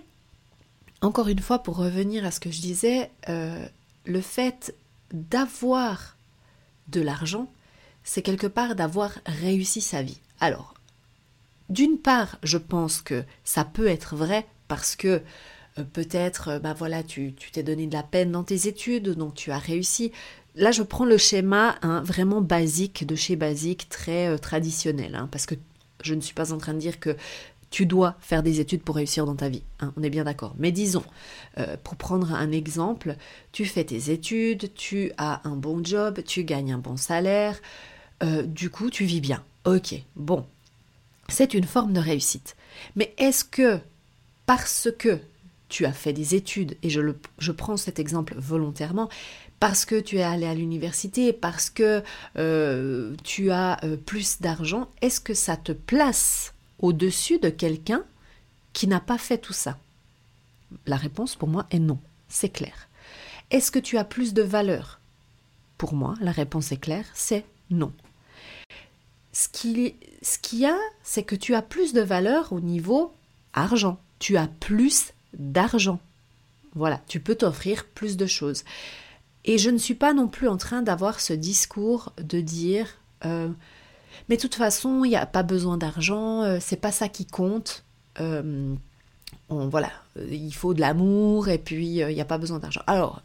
encore 1.01 1.27
une 1.27 1.39
fois, 1.39 1.59
pour 1.59 1.77
revenir 1.77 2.25
à 2.25 2.31
ce 2.31 2.39
que 2.39 2.51
je 2.51 2.61
disais, 2.61 3.11
euh, 3.29 3.65
le 4.05 4.21
fait 4.21 4.75
d'avoir 5.11 6.17
de 6.87 7.01
l'argent, 7.01 7.51
c'est 8.03 8.21
quelque 8.21 8.47
part 8.47 8.75
d'avoir 8.75 9.11
réussi 9.25 9.81
sa 9.81 10.01
vie. 10.01 10.19
Alors, 10.39 10.73
d'une 11.69 11.97
part, 11.97 12.37
je 12.43 12.57
pense 12.57 13.01
que 13.01 13.23
ça 13.43 13.65
peut 13.65 13.87
être 13.87 14.15
vrai 14.15 14.45
parce 14.67 14.95
que 14.95 15.21
euh, 15.77 15.83
peut-être, 15.83 16.59
bah 16.59 16.73
voilà, 16.73 17.03
tu 17.03 17.33
t'es 17.33 17.63
donné 17.63 17.87
de 17.87 17.93
la 17.93 18.03
peine 18.03 18.31
dans 18.31 18.43
tes 18.43 18.67
études, 18.67 19.09
donc 19.09 19.35
tu 19.35 19.51
as 19.51 19.59
réussi. 19.59 20.11
Là, 20.55 20.71
je 20.71 20.83
prends 20.83 21.05
le 21.05 21.17
schéma 21.17 21.75
hein, 21.81 22.01
vraiment 22.01 22.41
basique, 22.41 23.05
de 23.05 23.15
chez 23.15 23.35
basique, 23.35 23.89
très 23.89 24.27
euh, 24.27 24.37
traditionnel, 24.37 25.15
hein, 25.15 25.27
parce 25.31 25.45
que 25.45 25.55
je 26.01 26.13
ne 26.13 26.21
suis 26.21 26.33
pas 26.33 26.53
en 26.53 26.57
train 26.57 26.73
de 26.73 26.79
dire 26.79 26.99
que 26.99 27.17
tu 27.71 27.85
dois 27.85 28.15
faire 28.21 28.41
des 28.41 28.61
études 28.61 28.81
pour 28.81 28.95
réussir 28.95 29.25
dans 29.25 29.35
ta 29.35 29.49
vie. 29.49 29.63
Hein, 29.81 29.91
on 29.97 30.03
est 30.03 30.09
bien 30.09 30.23
d'accord. 30.23 30.55
Mais 30.57 30.71
disons, 30.71 31.03
euh, 31.57 31.75
pour 31.83 31.97
prendre 31.97 32.33
un 32.33 32.51
exemple, 32.51 33.17
tu 33.51 33.65
fais 33.65 33.83
tes 33.83 34.11
études, 34.11 34.73
tu 34.75 35.11
as 35.17 35.41
un 35.45 35.57
bon 35.57 35.83
job, 35.83 36.21
tu 36.25 36.45
gagnes 36.45 36.71
un 36.71 36.77
bon 36.77 36.95
salaire, 36.95 37.59
euh, 38.23 38.43
du 38.43 38.69
coup, 38.69 38.89
tu 38.89 39.03
vis 39.03 39.19
bien. 39.19 39.43
Ok, 39.65 39.95
bon, 40.15 40.45
c'est 41.27 41.53
une 41.53 41.65
forme 41.65 41.91
de 41.91 41.99
réussite. 41.99 42.55
Mais 42.95 43.13
est-ce 43.17 43.43
que 43.43 43.79
parce 44.45 44.87
que 44.97 45.19
tu 45.67 45.85
as 45.85 45.91
fait 45.91 46.13
des 46.13 46.35
études, 46.35 46.77
et 46.83 46.89
je, 46.89 47.01
je 47.39 47.51
prends 47.51 47.75
cet 47.75 47.99
exemple 47.99 48.35
volontairement, 48.37 49.09
parce 49.67 49.85
que 49.85 49.99
tu 49.99 50.17
es 50.19 50.21
allé 50.21 50.45
à 50.45 50.53
l'université, 50.53 51.33
parce 51.33 51.71
que 51.71 52.03
euh, 52.37 53.15
tu 53.23 53.49
as 53.49 53.83
euh, 53.83 53.97
plus 53.97 54.39
d'argent, 54.39 54.91
est-ce 55.01 55.19
que 55.19 55.33
ça 55.33 55.57
te 55.57 55.71
place 55.71 56.53
au-dessus 56.77 57.39
de 57.39 57.49
quelqu'un 57.49 58.03
qui 58.73 58.85
n'a 58.85 58.99
pas 58.99 59.17
fait 59.17 59.39
tout 59.39 59.53
ça? 59.53 59.79
La 60.85 60.97
réponse 60.97 61.35
pour 61.35 61.47
moi 61.47 61.65
est 61.71 61.79
non, 61.79 61.97
c'est 62.29 62.49
clair. 62.49 62.87
Est-ce 63.49 63.71
que 63.71 63.79
tu 63.79 63.97
as 63.97 64.03
plus 64.03 64.35
de 64.35 64.43
valeur? 64.43 64.99
Pour 65.79 65.95
moi, 65.95 66.13
la 66.21 66.31
réponse 66.31 66.71
est 66.71 66.77
claire, 66.77 67.07
c'est 67.15 67.43
non. 67.71 67.91
Ce 69.33 69.49
qu'il 69.49 69.95
ce 70.21 70.55
y 70.57 70.67
a, 70.67 70.77
c'est 71.01 71.23
que 71.23 71.35
tu 71.35 71.55
as 71.55 71.63
plus 71.63 71.91
de 71.91 72.01
valeur 72.01 72.53
au 72.53 72.59
niveau 72.59 73.15
argent. 73.53 73.99
Tu 74.19 74.37
as 74.37 74.47
plus 74.47 75.13
d'argent. 75.33 75.99
Voilà, 76.75 77.01
tu 77.07 77.19
peux 77.19 77.33
t'offrir 77.33 77.85
plus 77.87 78.15
de 78.15 78.27
choses. 78.27 78.63
Et 79.45 79.57
je 79.57 79.69
ne 79.69 79.77
suis 79.77 79.95
pas 79.95 80.13
non 80.13 80.27
plus 80.27 80.47
en 80.47 80.57
train 80.57 80.81
d'avoir 80.81 81.19
ce 81.19 81.33
discours 81.33 82.11
de 82.17 82.41
dire 82.41 82.97
euh, 83.25 83.49
mais 84.29 84.37
de 84.37 84.41
toute 84.41 84.55
façon, 84.55 85.03
il 85.03 85.09
n'y 85.09 85.15
a 85.15 85.25
pas 85.25 85.43
besoin 85.43 85.77
d'argent, 85.77 86.43
euh, 86.43 86.57
c'est 86.61 86.79
pas 86.79 86.91
ça 86.91 87.09
qui 87.09 87.25
compte. 87.25 87.83
Euh, 88.19 88.75
voilà, 89.49 89.91
il 90.31 90.53
faut 90.53 90.73
de 90.73 90.81
l'amour 90.81 91.49
et 91.49 91.57
puis 91.57 91.87
il 91.87 92.07
n'y 92.07 92.21
a 92.21 92.25
pas 92.25 92.37
besoin 92.37 92.59
d'argent. 92.59 92.81
Alors, 92.87 93.21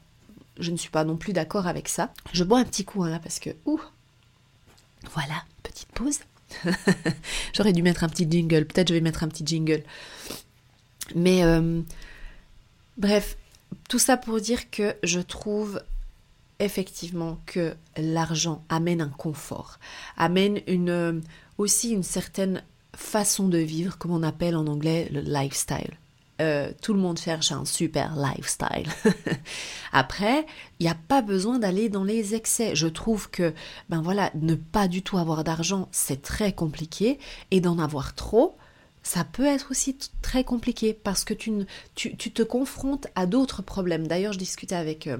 je 0.58 0.70
ne 0.70 0.76
suis 0.76 0.90
pas 0.90 1.04
non 1.04 1.16
plus 1.16 1.32
d'accord 1.32 1.66
avec 1.66 1.88
ça. 1.88 2.12
Je 2.32 2.44
bois 2.44 2.58
un 2.58 2.64
petit 2.64 2.84
coup 2.84 3.02
hein, 3.02 3.10
là 3.10 3.18
parce 3.18 3.38
que, 3.38 3.50
ouh, 3.64 3.80
voilà, 5.12 5.42
petite 5.62 5.90
pause. 5.92 6.18
J'aurais 7.54 7.72
dû 7.72 7.82
mettre 7.82 8.04
un 8.04 8.08
petit 8.08 8.30
jingle, 8.30 8.66
peut-être 8.66 8.88
je 8.88 8.94
vais 8.94 9.00
mettre 9.00 9.22
un 9.22 9.28
petit 9.28 9.46
jingle. 9.46 9.82
Mais 11.14 11.42
bref, 12.98 13.38
tout 13.88 13.98
ça 13.98 14.16
pour 14.16 14.40
dire 14.40 14.70
que 14.70 14.94
je 15.02 15.20
trouve 15.20 15.80
effectivement 16.60 17.38
que 17.46 17.74
l'argent 17.96 18.64
amène 18.68 19.00
un 19.00 19.08
confort, 19.08 19.78
amène 20.16 20.60
une, 20.66 21.22
aussi 21.58 21.90
une 21.90 22.02
certaine 22.02 22.62
façon 22.94 23.48
de 23.48 23.58
vivre, 23.58 23.98
comme 23.98 24.12
on 24.12 24.22
appelle 24.22 24.56
en 24.56 24.66
anglais 24.66 25.08
le 25.10 25.20
lifestyle. 25.20 25.98
Euh, 26.40 26.72
tout 26.80 26.94
le 26.94 27.00
monde 27.00 27.18
cherche 27.18 27.52
un 27.52 27.66
super 27.66 28.16
lifestyle. 28.16 28.88
Après, 29.92 30.46
il 30.78 30.84
n'y 30.84 30.90
a 30.90 30.96
pas 31.08 31.20
besoin 31.20 31.58
d'aller 31.58 31.90
dans 31.90 32.04
les 32.04 32.34
excès. 32.34 32.74
Je 32.74 32.86
trouve 32.86 33.28
que, 33.30 33.52
ben 33.90 34.00
voilà, 34.00 34.30
ne 34.34 34.54
pas 34.54 34.88
du 34.88 35.02
tout 35.02 35.18
avoir 35.18 35.44
d'argent, 35.44 35.88
c'est 35.92 36.22
très 36.22 36.52
compliqué, 36.52 37.18
et 37.50 37.60
d'en 37.60 37.78
avoir 37.78 38.14
trop, 38.14 38.56
ça 39.02 39.24
peut 39.24 39.44
être 39.44 39.70
aussi 39.70 39.98
très 40.22 40.44
compliqué 40.44 40.94
parce 40.94 41.24
que 41.24 41.34
tu, 41.34 41.52
tu, 41.94 42.16
tu 42.16 42.32
te 42.32 42.42
confrontes 42.42 43.06
à 43.14 43.26
d'autres 43.26 43.62
problèmes. 43.62 44.06
D'ailleurs, 44.06 44.32
je 44.32 44.38
discutais 44.38 44.74
avec 44.74 45.06
euh, 45.06 45.18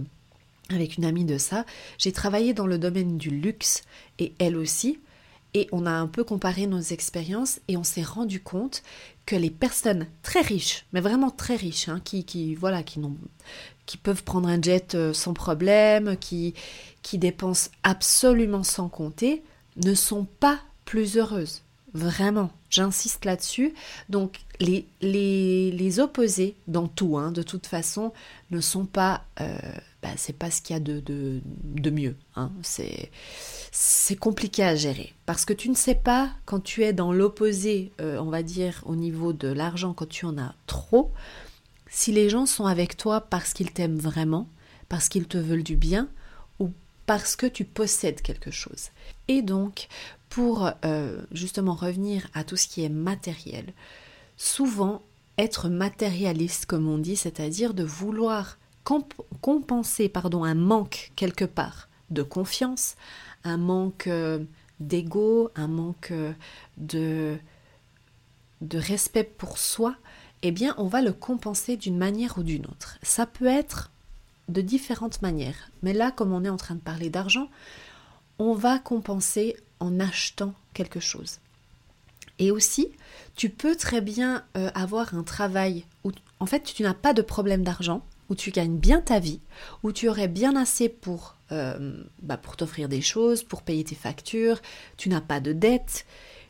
avec 0.74 0.96
une 0.96 1.04
amie 1.04 1.24
de 1.24 1.38
ça. 1.38 1.64
J'ai 1.98 2.12
travaillé 2.12 2.54
dans 2.54 2.66
le 2.66 2.78
domaine 2.78 3.18
du 3.18 3.30
luxe 3.30 3.82
et 4.18 4.34
elle 4.38 4.56
aussi. 4.56 4.98
Et 5.52 5.68
on 5.72 5.84
a 5.84 5.90
un 5.90 6.06
peu 6.06 6.22
comparé 6.22 6.66
nos 6.66 6.80
expériences 6.80 7.60
et 7.66 7.76
on 7.76 7.82
s'est 7.82 8.04
rendu 8.04 8.40
compte 8.40 8.82
que 9.26 9.34
les 9.34 9.50
personnes 9.50 10.06
très 10.22 10.42
riches, 10.42 10.86
mais 10.92 11.00
vraiment 11.00 11.30
très 11.30 11.56
riches, 11.56 11.88
hein, 11.88 12.00
qui, 12.04 12.54
voilà, 12.54 12.84
qui, 12.84 13.00
qui 13.86 13.96
peuvent 13.96 14.22
prendre 14.22 14.48
un 14.48 14.62
jet 14.62 14.94
euh, 14.94 15.12
sans 15.12 15.34
problème, 15.34 16.16
qui, 16.18 16.54
qui 17.02 17.18
dépensent 17.18 17.70
absolument 17.82 18.62
sans 18.62 18.88
compter, 18.88 19.42
ne 19.76 19.94
sont 19.94 20.24
pas 20.24 20.60
plus 20.84 21.16
heureuses. 21.16 21.62
Vraiment, 21.92 22.50
j'insiste 22.68 23.24
là-dessus. 23.24 23.74
Donc 24.08 24.40
les, 24.60 24.86
les, 25.00 26.00
opposés 26.00 26.56
dans 26.68 26.86
tout, 26.86 27.18
hein, 27.18 27.32
de 27.32 27.42
toute 27.42 27.66
façon, 27.66 28.12
ne 28.50 28.60
sont 28.60 28.86
pas 28.86 29.24
euh, 29.40 29.58
bah, 30.02 30.08
c'est 30.16 30.36
pas 30.36 30.50
ce 30.50 30.62
qu'il 30.62 30.74
y 30.74 30.76
a 30.78 30.80
de, 30.80 31.02
de, 31.04 31.90
mieux. 31.90 32.16
Hein. 32.34 32.50
C'est, 32.62 33.10
compliqué 34.16 34.64
à 34.64 34.74
gérer. 34.74 35.12
Parce 35.26 35.44
que 35.44 35.52
tu 35.52 35.68
ne 35.68 35.74
sais 35.74 35.94
pas, 35.94 36.30
quand 36.46 36.60
tu 36.60 36.84
es 36.84 36.92
dans 36.92 37.12
l'opposé, 37.12 37.92
euh, 38.00 38.18
on 38.18 38.30
va 38.30 38.42
dire, 38.42 38.82
au 38.86 38.96
niveau 38.96 39.32
de 39.32 39.48
l'argent, 39.48 39.92
quand 39.92 40.08
tu 40.08 40.24
en 40.24 40.38
as 40.38 40.54
trop, 40.66 41.12
si 41.86 42.12
les 42.12 42.30
gens 42.30 42.46
sont 42.46 42.66
avec 42.66 42.96
toi 42.96 43.20
parce 43.20 43.52
qu'ils 43.52 43.72
t'aiment 43.72 43.98
vraiment, 43.98 44.48
parce 44.88 45.08
qu'ils 45.08 45.26
te 45.26 45.38
veulent 45.38 45.62
du 45.62 45.76
bien, 45.76 46.08
parce 47.10 47.34
que 47.34 47.46
tu 47.46 47.64
possèdes 47.64 48.22
quelque 48.22 48.52
chose. 48.52 48.90
Et 49.26 49.42
donc, 49.42 49.88
pour 50.28 50.70
euh, 50.84 51.20
justement 51.32 51.74
revenir 51.74 52.28
à 52.34 52.44
tout 52.44 52.54
ce 52.54 52.68
qui 52.68 52.84
est 52.84 52.88
matériel, 52.88 53.72
souvent 54.36 55.02
être 55.36 55.68
matérialiste, 55.68 56.66
comme 56.66 56.88
on 56.88 56.98
dit, 56.98 57.16
c'est-à-dire 57.16 57.74
de 57.74 57.82
vouloir 57.82 58.58
compenser 59.40 60.08
pardon, 60.08 60.44
un 60.44 60.54
manque 60.54 61.10
quelque 61.16 61.44
part 61.44 61.88
de 62.10 62.22
confiance, 62.22 62.94
un 63.42 63.56
manque 63.56 64.06
euh, 64.06 64.44
d'ego, 64.78 65.50
un 65.56 65.66
manque 65.66 66.12
euh, 66.12 66.32
de, 66.76 67.36
de 68.60 68.78
respect 68.78 69.24
pour 69.24 69.58
soi, 69.58 69.96
eh 70.42 70.52
bien 70.52 70.76
on 70.78 70.86
va 70.86 71.02
le 71.02 71.12
compenser 71.12 71.76
d'une 71.76 71.98
manière 71.98 72.38
ou 72.38 72.44
d'une 72.44 72.66
autre. 72.66 72.98
Ça 73.02 73.26
peut 73.26 73.46
être 73.46 73.90
de 74.48 74.60
différentes 74.60 75.22
manières. 75.22 75.70
Mais 75.82 75.92
là, 75.92 76.10
comme 76.10 76.32
on 76.32 76.44
est 76.44 76.48
en 76.50 76.56
train 76.56 76.74
de 76.74 76.80
parler 76.80 77.10
d'argent, 77.10 77.48
on 78.38 78.54
va 78.54 78.78
compenser 78.78 79.56
en 79.80 80.00
achetant 80.00 80.54
quelque 80.74 81.00
chose. 81.00 81.38
Et 82.38 82.50
aussi, 82.50 82.90
tu 83.36 83.50
peux 83.50 83.76
très 83.76 84.00
bien 84.00 84.44
euh, 84.56 84.70
avoir 84.74 85.14
un 85.14 85.22
travail 85.22 85.84
où, 86.04 86.10
en 86.40 86.46
fait, 86.46 86.62
tu 86.62 86.82
n'as 86.82 86.94
pas 86.94 87.12
de 87.12 87.22
problème 87.22 87.62
d'argent, 87.62 88.02
où 88.30 88.34
tu 88.34 88.50
gagnes 88.50 88.78
bien 88.78 89.00
ta 89.00 89.18
vie, 89.18 89.40
où 89.82 89.92
tu 89.92 90.08
aurais 90.08 90.28
bien 90.28 90.56
assez 90.56 90.88
pour, 90.88 91.36
euh, 91.52 92.02
bah, 92.22 92.38
pour 92.38 92.56
t'offrir 92.56 92.88
des 92.88 93.02
choses, 93.02 93.42
pour 93.42 93.62
payer 93.62 93.84
tes 93.84 93.94
factures, 93.94 94.62
tu 94.96 95.10
n'as 95.10 95.20
pas 95.20 95.40
de 95.40 95.52
dette, 95.52 96.06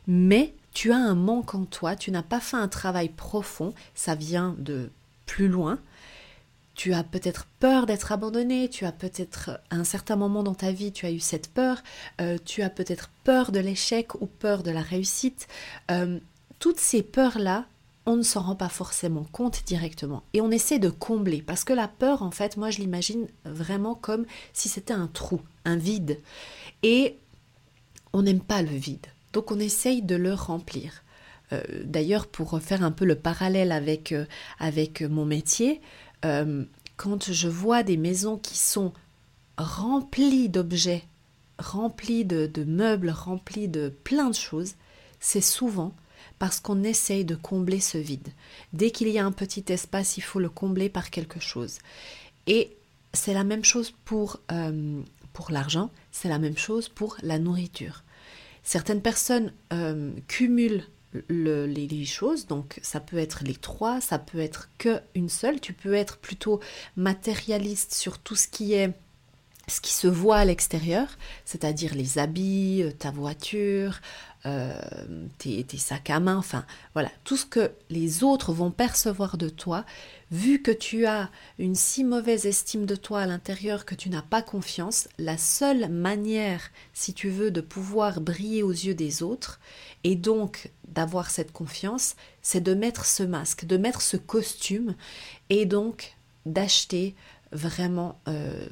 mais 0.07 0.53
tu 0.73 0.93
as 0.93 0.97
un 0.97 1.15
manque 1.15 1.55
en 1.55 1.65
toi, 1.65 1.95
tu 1.95 2.11
n'as 2.11 2.23
pas 2.23 2.39
fait 2.39 2.57
un 2.57 2.67
travail 2.67 3.09
profond, 3.09 3.73
ça 3.95 4.15
vient 4.15 4.55
de 4.59 4.89
plus 5.25 5.49
loin. 5.49 5.79
Tu 6.73 6.93
as 6.93 7.03
peut-être 7.03 7.47
peur 7.59 7.85
d'être 7.85 8.11
abandonné, 8.11 8.69
tu 8.69 8.85
as 8.85 8.91
peut-être 8.91 9.61
à 9.69 9.75
un 9.75 9.83
certain 9.83 10.15
moment 10.15 10.41
dans 10.41 10.55
ta 10.55 10.71
vie, 10.71 10.91
tu 10.91 11.05
as 11.05 11.11
eu 11.11 11.19
cette 11.19 11.49
peur, 11.49 11.83
euh, 12.21 12.37
tu 12.43 12.61
as 12.61 12.69
peut-être 12.69 13.09
peur 13.23 13.51
de 13.51 13.59
l'échec 13.59 14.15
ou 14.21 14.25
peur 14.25 14.63
de 14.63 14.71
la 14.71 14.81
réussite. 14.81 15.47
Euh, 15.91 16.19
toutes 16.59 16.79
ces 16.79 17.03
peurs-là, 17.03 17.65
on 18.05 18.15
ne 18.15 18.23
s'en 18.23 18.41
rend 18.41 18.55
pas 18.55 18.69
forcément 18.69 19.25
compte 19.31 19.63
directement. 19.65 20.23
Et 20.33 20.41
on 20.41 20.49
essaie 20.49 20.79
de 20.79 20.89
combler, 20.89 21.41
parce 21.41 21.63
que 21.63 21.73
la 21.73 21.87
peur, 21.87 22.23
en 22.23 22.31
fait, 22.31 22.57
moi 22.57 22.69
je 22.69 22.79
l'imagine 22.79 23.27
vraiment 23.45 23.95
comme 23.95 24.25
si 24.53 24.69
c'était 24.69 24.93
un 24.93 25.07
trou, 25.07 25.41
un 25.65 25.75
vide. 25.75 26.19
Et 26.83 27.17
on 28.13 28.23
n'aime 28.23 28.41
pas 28.41 28.61
le 28.61 28.75
vide. 28.75 29.07
Donc 29.33 29.51
on 29.51 29.59
essaye 29.59 30.01
de 30.01 30.15
le 30.15 30.33
remplir. 30.33 31.03
Euh, 31.53 31.61
d'ailleurs, 31.83 32.27
pour 32.27 32.59
faire 32.61 32.83
un 32.83 32.91
peu 32.91 33.05
le 33.05 33.15
parallèle 33.15 33.71
avec, 33.71 34.15
avec 34.59 35.01
mon 35.01 35.25
métier, 35.25 35.81
euh, 36.25 36.65
quand 36.97 37.31
je 37.31 37.47
vois 37.47 37.83
des 37.83 37.97
maisons 37.97 38.37
qui 38.37 38.57
sont 38.57 38.93
remplies 39.57 40.49
d'objets, 40.49 41.03
remplies 41.57 42.25
de, 42.25 42.63
meubles, 42.63 43.09
remplies 43.09 43.67
de 43.67 43.89
plein 44.03 44.29
de 44.29 44.35
choses, 44.35 44.73
c'est 45.19 45.41
souvent 45.41 45.93
parce 46.39 46.59
qu'on 46.59 46.83
essaye 46.83 47.25
de 47.25 47.35
combler 47.35 47.79
ce 47.79 47.97
vide. 47.97 48.29
Dès 48.73 48.91
qu'il 48.91 49.09
y 49.09 49.19
a 49.19 49.25
un 49.25 49.31
petit 49.31 49.65
espace, 49.69 50.17
il 50.17 50.21
faut 50.21 50.39
le 50.39 50.49
combler 50.49 50.89
par 50.89 51.09
quelque 51.09 51.39
chose. 51.39 51.79
Et 52.47 52.75
c'est 53.13 53.33
la 53.33 53.43
même 53.43 53.63
chose 53.63 53.93
pour, 54.05 54.39
euh, 54.51 55.01
pour 55.33 55.51
l'argent, 55.51 55.91
c'est 56.11 56.29
la 56.29 56.39
même 56.39 56.57
chose 56.57 56.89
pour 56.89 57.17
la 57.21 57.37
nourriture. 57.39 58.03
Certaines 58.63 59.01
personnes 59.01 59.53
euh, 59.73 60.11
cumulent 60.27 60.85
les, 61.29 62.05
choses, 62.05 62.47
donc 62.47 62.79
ça 62.81 62.99
peut 62.99 63.17
être 63.17 63.43
les 63.43 63.55
trois, 63.55 64.01
ça 64.01 64.19
peut 64.19 64.39
être 64.39 64.69
que 64.77 65.01
une 65.15 65.29
seule. 65.29 65.59
Tu 65.59 65.73
peux 65.73 65.93
être 65.93 66.17
plutôt 66.17 66.59
matérialiste 66.95 67.93
sur 67.93 68.19
tout 68.19 68.35
ce 68.35 68.47
qui 68.47 68.73
est 68.73 68.93
ce 69.67 69.79
qui 69.79 69.93
se 69.93 70.07
voit 70.07 70.37
à 70.37 70.45
l'extérieur, 70.45 71.07
c'est-à-dire 71.45 71.93
les 71.95 72.17
habits, 72.17 72.81
euh, 72.83 72.91
ta 72.91 73.11
voiture, 73.11 74.01
euh, 74.45 74.73
tes, 75.37 75.65
sacs 75.77 76.09
à 76.09 76.19
main, 76.19 76.35
enfin 76.35 76.65
voilà, 76.93 77.09
tout 77.23 77.37
ce 77.37 77.45
que 77.45 77.71
les 77.89 78.23
autres 78.23 78.53
vont 78.53 78.71
percevoir 78.71 79.37
de 79.37 79.49
toi, 79.49 79.85
vu 80.31 80.61
que 80.61 80.71
tu 80.71 81.05
as 81.05 81.29
une 81.59 81.75
si 81.75 82.03
mauvaise 82.03 82.45
estime 82.45 82.85
de 82.85 82.95
toi 82.95 83.21
à 83.21 83.25
l'intérieur 83.25 83.85
que 83.85 83.95
tu 83.95 84.09
n'as 84.09 84.21
pas 84.21 84.41
confiance, 84.41 85.09
la 85.17 85.37
seule 85.37 85.89
manière, 85.89 86.71
si 86.93 87.13
tu 87.13 87.29
veux, 87.29 87.51
de 87.51 87.61
pouvoir 87.61 88.21
briller 88.21 88.63
aux 88.63 88.71
yeux 88.71 88.95
des 88.95 89.23
autres, 89.23 89.59
et 90.03 90.15
donc 90.15 90.71
d'avoir 90.87 91.29
cette 91.29 91.51
confiance, 91.51 92.15
c'est 92.41 92.61
de 92.61 92.73
mettre 92.73 93.05
ce 93.05 93.23
masque, 93.23 93.65
de 93.65 93.77
mettre 93.77 94.01
ce 94.01 94.17
costume, 94.17 94.95
et 95.49 95.65
donc 95.65 96.15
d'acheter 96.45 97.13
vraiment 97.51 98.19
euh, 98.29 98.65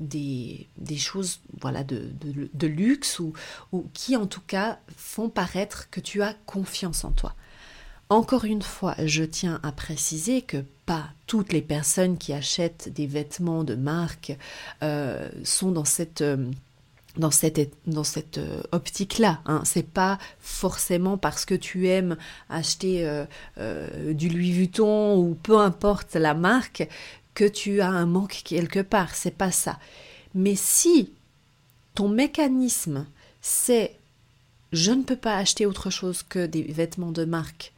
des, 0.00 0.66
choses 0.96 1.40
voilà 1.60 1.84
de, 1.84 2.66
luxe 2.66 3.18
ou, 3.18 3.34
qui 3.92 4.16
en 4.16 4.26
tout 4.26 4.40
cas 4.40 4.78
font 4.96 5.28
paraître 5.28 5.90
que 5.90 6.00
tu 6.00 6.22
as 6.22 6.34
confiance 6.46 7.04
en 7.04 7.12
toi. 7.12 7.34
Encore 8.14 8.44
une 8.44 8.62
fois, 8.62 8.94
je 9.04 9.24
tiens 9.24 9.58
à 9.64 9.72
préciser 9.72 10.40
que 10.40 10.64
pas 10.86 11.08
toutes 11.26 11.52
les 11.52 11.62
personnes 11.62 12.16
qui 12.16 12.32
achètent 12.32 12.88
des 12.88 13.08
vêtements 13.08 13.64
de 13.64 13.74
marque 13.74 14.38
euh, 14.84 15.28
sont 15.42 15.72
dans 15.72 15.84
cette 15.84 16.20
euh, 16.20 16.52
euh, 17.20 18.62
optique-là. 18.70 19.40
Hein. 19.46 19.62
C'est 19.64 19.90
pas 19.90 20.20
forcément 20.38 21.18
parce 21.18 21.44
que 21.44 21.56
tu 21.56 21.88
aimes 21.88 22.16
acheter 22.48 23.24
du 23.56 24.28
Louis 24.28 24.52
Vuitton 24.52 25.18
ou 25.18 25.34
peu 25.34 25.58
importe 25.58 26.14
la 26.14 26.34
marque 26.34 26.88
que 27.34 27.48
tu 27.48 27.80
as 27.80 27.90
un 27.90 28.06
manque 28.06 28.42
quelque 28.44 28.78
part, 28.78 29.16
c'est 29.16 29.36
pas 29.36 29.50
ça. 29.50 29.80
Mais 30.36 30.54
si 30.54 31.10
ton 31.96 32.08
mécanisme, 32.08 33.08
c'est 33.40 33.96
je 34.70 34.92
ne 34.92 35.02
peux 35.02 35.16
pas 35.16 35.36
acheter 35.36 35.66
autre 35.66 35.90
chose 35.90 36.22
que 36.22 36.46
des 36.46 36.62
vêtements 36.62 37.10
de 37.10 37.24
marque, 37.24 37.73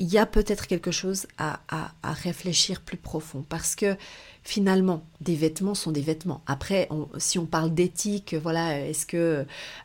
il 0.00 0.08
y 0.10 0.18
a 0.18 0.24
peut-être 0.24 0.66
quelque 0.66 0.90
chose 0.90 1.26
à, 1.38 1.60
réfléchir 2.02 2.80
plus 2.80 2.96
profond 2.96 3.44
parce 3.48 3.76
que 3.76 3.96
finalement, 4.42 5.04
des 5.20 5.34
vêtements 5.34 5.74
sont 5.74 5.92
des 5.92 6.00
vêtements. 6.00 6.42
Après, 6.46 6.88
si 7.18 7.38
on 7.38 7.44
parle 7.44 7.74
d'éthique, 7.74 8.34
voilà, 8.34 8.80
est-ce 8.80 9.04
que 9.04 9.44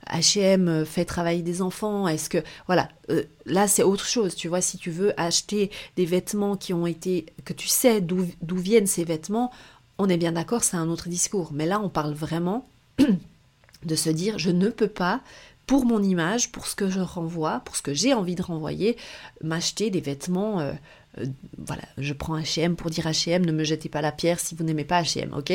H&M 0.10 0.86
fait 0.86 1.04
travailler 1.04 1.42
des 1.42 1.62
enfants? 1.62 2.08
Est-ce 2.08 2.30
que 2.30 2.38
voilà, 2.66 2.88
euh, 3.10 3.24
là 3.46 3.68
c'est 3.68 3.84
autre 3.84 4.06
chose. 4.06 4.36
Tu 4.36 4.48
vois, 4.48 4.62
si 4.62 4.78
tu 4.78 4.90
veux 4.90 5.14
acheter 5.20 5.70
des 5.98 6.06
vêtements 6.06 6.56
qui 6.56 6.74
ont 6.74 6.88
été, 6.88 7.26
que 7.44 7.54
tu 7.54 7.68
sais 7.68 8.00
d'où 8.00 8.26
viennent 8.56 8.88
ces 8.88 9.04
vêtements, 9.04 9.52
on 9.98 10.08
est 10.08 10.18
bien 10.18 10.32
d'accord, 10.32 10.64
c'est 10.64 10.78
un 10.78 10.90
autre 10.90 11.10
discours. 11.10 11.52
Mais 11.54 11.66
là, 11.66 11.82
on 11.82 11.90
parle 11.90 12.14
vraiment 12.14 12.70
de 13.84 13.96
se 13.96 14.10
dire, 14.10 14.40
je 14.40 14.50
ne 14.50 14.70
peux 14.70 14.88
pas 14.88 15.22
pour 15.68 15.86
mon 15.86 16.02
image, 16.02 16.52
pour 16.52 16.68
ce 16.68 16.76
que 16.76 16.90
je 16.90 17.00
renvoie, 17.00 17.62
pour 17.62 17.76
ce 17.76 17.82
que 17.82 17.94
j'ai 17.94 18.14
envie 18.14 18.36
de 18.36 18.42
renvoyer, 18.42 18.98
m'acheter 19.42 19.90
des 19.90 20.02
vêtements. 20.02 20.60
Euh, 20.60 20.74
euh, 21.20 21.26
voilà, 21.58 21.84
je 21.98 22.14
prends 22.14 22.38
H&M 22.38 22.76
pour 22.76 22.90
dire 22.90 23.06
H&M, 23.06 23.46
ne 23.46 23.52
me 23.52 23.64
jetez 23.64 23.90
pas 23.90 24.02
la 24.02 24.12
pierre 24.12 24.40
si 24.40 24.56
vous 24.56 24.64
n'aimez 24.64 24.86
pas 24.86 25.02
H&M, 25.02 25.34
ok? 25.34 25.54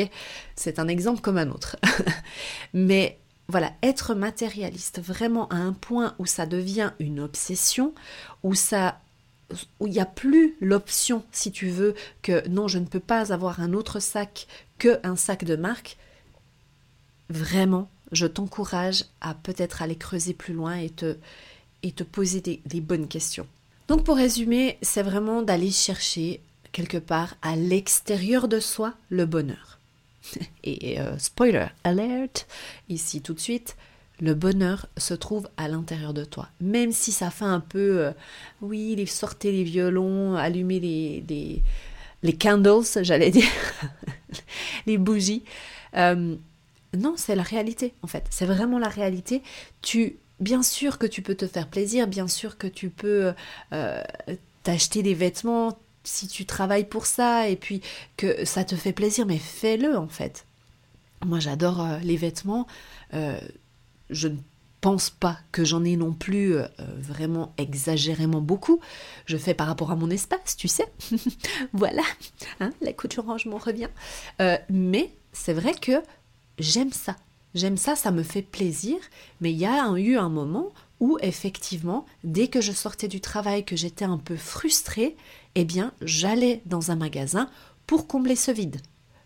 C'est 0.55 0.79
un 0.79 0.87
exemple 0.87 1.21
comme 1.21 1.37
un 1.37 1.49
autre. 1.49 1.77
Mais 2.73 3.19
voilà, 3.47 3.71
être 3.83 4.15
matérialiste 4.15 5.01
vraiment 5.01 5.47
à 5.49 5.55
un 5.55 5.73
point 5.73 6.15
où 6.19 6.25
ça 6.25 6.45
devient 6.45 6.91
une 6.99 7.19
obsession, 7.19 7.93
où 8.43 8.53
ça 8.55 8.99
où 9.79 9.87
il 9.87 9.93
n'y 9.93 9.99
a 9.99 10.05
plus 10.05 10.55
l'option, 10.61 11.25
si 11.31 11.51
tu 11.51 11.67
veux, 11.67 11.93
que 12.21 12.47
non, 12.47 12.69
je 12.69 12.77
ne 12.77 12.85
peux 12.85 12.99
pas 12.99 13.33
avoir 13.33 13.59
un 13.59 13.73
autre 13.73 13.99
sac 13.99 14.47
qu'un 14.77 15.15
sac 15.15 15.43
de 15.43 15.57
marque, 15.57 15.97
vraiment, 17.29 17.89
je 18.11 18.27
t'encourage 18.27 19.05
à 19.21 19.33
peut-être 19.33 19.81
aller 19.81 19.95
creuser 19.95 20.33
plus 20.33 20.53
loin 20.53 20.75
et 20.75 20.89
te, 20.89 22.03
poser 22.03 22.41
des, 22.41 22.81
bonnes 22.81 23.07
questions. 23.07 23.47
Donc 23.87 24.03
pour 24.03 24.15
résumer, 24.15 24.77
c'est 24.81 25.03
vraiment 25.03 25.41
d'aller 25.41 25.71
chercher 25.71 26.41
quelque 26.71 26.97
part 26.97 27.35
à 27.41 27.55
l'extérieur 27.55 28.47
de 28.47 28.59
soi 28.59 28.93
le 29.09 29.25
bonheur. 29.25 29.79
Et 30.63 30.99
euh, 30.99 31.17
spoiler 31.17 31.67
alert, 31.83 32.47
ici 32.89 33.21
tout 33.21 33.33
de 33.33 33.39
suite, 33.39 33.75
le 34.21 34.35
bonheur 34.35 34.87
se 34.97 35.13
trouve 35.13 35.49
à 35.57 35.67
l'intérieur 35.67 36.13
de 36.13 36.23
toi. 36.23 36.47
Même 36.61 36.91
si 36.91 37.11
ça 37.11 37.31
fait 37.31 37.45
un 37.45 37.59
peu, 37.59 37.99
euh, 37.99 38.11
oui, 38.61 39.05
sortez 39.07 39.51
les 39.51 39.63
violons, 39.63 40.35
allumez 40.35 40.79
les, 40.79 41.23
les, 41.27 41.63
les 42.21 42.33
candles, 42.33 42.85
j'allais 43.01 43.31
dire, 43.31 43.49
les 44.85 44.97
bougies. 44.97 45.43
Euh, 45.97 46.35
non, 46.97 47.13
c'est 47.15 47.35
la 47.35 47.43
réalité 47.43 47.93
en 48.01 48.07
fait. 48.07 48.25
C'est 48.29 48.45
vraiment 48.45 48.79
la 48.79 48.89
réalité. 48.89 49.41
Tu, 49.81 50.17
bien 50.39 50.63
sûr 50.63 50.97
que 50.97 51.05
tu 51.05 51.21
peux 51.21 51.35
te 51.35 51.47
faire 51.47 51.67
plaisir, 51.67 52.07
bien 52.07 52.27
sûr 52.27 52.57
que 52.57 52.67
tu 52.67 52.89
peux 52.89 53.33
euh, 53.73 54.03
t'acheter 54.63 55.03
des 55.03 55.13
vêtements 55.13 55.77
si 56.03 56.27
tu 56.27 56.45
travailles 56.45 56.87
pour 56.87 57.05
ça 57.05 57.47
et 57.47 57.55
puis 57.55 57.81
que 58.17 58.43
ça 58.43 58.63
te 58.63 58.75
fait 58.75 58.91
plaisir, 58.91 59.25
mais 59.25 59.37
fais-le 59.37 59.97
en 59.97 60.07
fait. 60.07 60.45
Moi 61.25 61.39
j'adore 61.39 61.81
euh, 61.81 61.97
les 61.99 62.17
vêtements. 62.17 62.67
Euh, 63.13 63.39
je 64.09 64.27
ne 64.27 64.37
pense 64.81 65.11
pas 65.11 65.37
que 65.51 65.63
j'en 65.63 65.85
ai 65.85 65.95
non 65.95 66.11
plus 66.11 66.55
vraiment 66.97 67.53
exagérément 67.57 68.41
beaucoup. 68.41 68.81
Je 69.27 69.37
fais 69.37 69.53
par 69.53 69.67
rapport 69.67 69.91
à 69.91 69.95
mon 69.95 70.09
espace, 70.09 70.57
tu 70.57 70.67
sais. 70.67 70.87
voilà, 71.73 72.01
hein, 72.59 72.71
la 72.81 72.91
couture 72.91 73.25
rangement 73.25 73.59
revient. 73.59 73.89
mais 74.69 75.13
c'est 75.33 75.53
vrai 75.53 75.75
que 75.75 76.01
j'aime 76.61 76.93
ça. 76.93 77.15
J'aime 77.53 77.77
ça, 77.77 77.95
ça 77.95 78.11
me 78.11 78.23
fait 78.23 78.41
plaisir, 78.41 78.97
mais 79.41 79.51
il 79.51 79.57
y 79.57 79.65
a 79.65 79.91
eu 79.97 80.15
un 80.15 80.29
moment 80.29 80.69
où 81.01 81.17
effectivement, 81.21 82.05
dès 82.23 82.47
que 82.47 82.61
je 82.61 82.71
sortais 82.71 83.09
du 83.09 83.19
travail, 83.19 83.65
que 83.65 83.75
j'étais 83.75 84.05
un 84.05 84.17
peu 84.17 84.37
frustrée, 84.37 85.17
eh 85.55 85.65
bien, 85.65 85.91
j'allais 86.01 86.61
dans 86.65 86.91
un 86.91 86.95
magasin 86.95 87.49
pour 87.87 88.07
combler 88.07 88.35
ce 88.37 88.51
vide. 88.51 88.79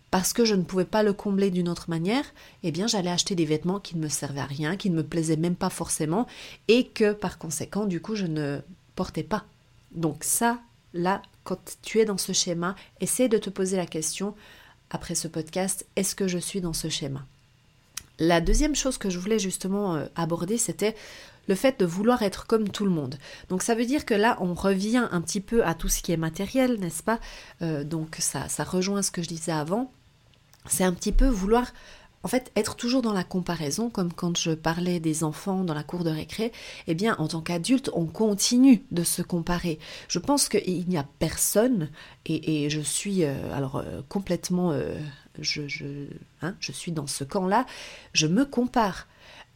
Parce 0.10 0.34
que 0.34 0.45
je 0.45 0.56
ne 0.56 0.63
pouvais 0.63 0.86
pas 0.86 1.04
le 1.04 1.13
combler 1.13 1.52
d'une 1.52 1.67
autre 1.67 1.89
manière, 1.89 2.24
eh 2.63 2.71
bien, 2.71 2.88
j'allais 2.88 3.12
acheter 3.12 3.36
des 3.36 3.45
vêtements 3.45 3.82
qui 3.82 3.98
ne 3.98 4.02
me 4.02 4.08
servaient 4.08 4.39
à 4.39 4.45
rien, 4.45 4.78
qui 4.78 4.89
ne 4.89 4.95
me 4.95 5.04
plaisaient 5.04 5.36
même 5.36 5.58
pas 5.58 5.69
forcément, 5.69 6.26
et 6.67 6.88
que 6.88 7.12
par 7.12 7.38
conséquent, 7.38 7.86
du 7.86 8.02
coup, 8.02 8.15
je 8.15 8.26
ne 8.26 8.60
portais 8.95 9.24
pas. 9.24 9.43
Donc 9.91 10.24
ça, 10.24 10.62
là, 10.93 11.21
quand 11.43 11.78
tu 11.82 12.00
es 12.00 12.06
dans 12.06 12.17
ce 12.17 12.32
schéma, 12.32 12.76
essaie 13.02 13.28
de 13.28 13.38
te 13.38 13.50
poser 13.50 13.76
la 13.78 13.86
question, 13.86 14.34
après 14.89 15.15
ce 15.15 15.28
podcast, 15.28 15.86
est-ce 15.95 16.15
que 16.15 16.28
je 16.28 16.38
suis 16.38 16.62
dans 16.62 16.74
ce 16.74 16.89
schéma? 16.89 17.26
La 18.19 18.41
deuxième 18.41 18.76
chose 18.76 18.98
que 18.98 19.10
je 19.10 19.19
voulais 19.19 19.39
justement 19.39 19.95
euh, 19.95 20.06
aborder, 20.15 20.58
c'était 20.58 20.95
le 21.48 21.56
fait 21.56 21.80
de 21.80 21.86
vouloir 21.86 22.24
être 22.24 22.48
comme 22.48 22.69
tout 22.69 22.86
le 22.86 22.91
monde. 22.91 23.17
Donc 23.50 23.62
ça 23.62 23.76
veut 23.76 23.86
dire 23.86 24.06
que 24.06 24.13
là, 24.13 24.38
on 24.39 24.54
revient 24.54 25.08
un 25.12 25.21
petit 25.21 25.41
peu 25.41 25.65
à 25.65 25.76
tout 25.76 25.89
ce 25.89 26.02
qui 26.02 26.12
est 26.12 26.17
matériel, 26.17 26.80
n'est-ce 26.80 27.04
pas? 27.04 27.19
Euh, 27.62 27.84
Donc 27.84 28.15
ça, 28.19 28.48
ça 28.50 28.63
rejoint 28.63 29.02
ce 29.02 29.12
que 29.12 29.21
je 29.21 29.28
disais 29.28 29.52
avant. 29.52 29.91
C'est 30.67 30.84
un 30.84 30.93
petit 30.93 31.12
peu 31.12 31.28
vouloir 31.28 31.71
en 32.26 32.28
fait, 32.28 32.52
être 32.56 32.76
toujours 32.76 33.04
dans 33.04 33.14
la 33.14 33.24
comparaison, 33.24 33.92
comme 33.92 34.12
quand 34.12 34.36
je 34.36 34.50
parlais 34.50 35.00
des 35.00 35.24
enfants 35.24 35.64
dans 35.64 35.76
la 35.76 35.84
cour 35.84 36.04
de 36.04 36.10
récré, 36.10 36.52
eh 36.88 36.96
bien, 36.96 37.16
en 37.20 37.28
tant 37.28 37.40
qu'adulte, 37.40 37.92
on 37.94 38.08
continue 38.08 38.84
de 38.90 39.04
se 39.04 39.22
comparer. 39.22 39.78
Je 40.08 40.18
pense 40.18 40.50
qu'il 40.50 40.88
n'y 40.88 40.98
a 40.98 41.06
personne, 41.20 41.92
et, 42.26 42.68
je 42.72 42.82
suis 42.82 43.24
euh, 43.24 43.54
alors 43.54 43.76
euh, 43.76 44.02
complètement, 44.10 44.72
euh, 44.72 44.98
je, 45.38 45.68
je, 45.68 46.08
hein, 46.42 46.56
je 46.60 46.72
suis 46.72 46.92
dans 46.92 47.06
ce 47.06 47.24
camp-là, 47.24 47.68
je 48.14 48.26
me 48.26 48.44
compare. 48.44 49.08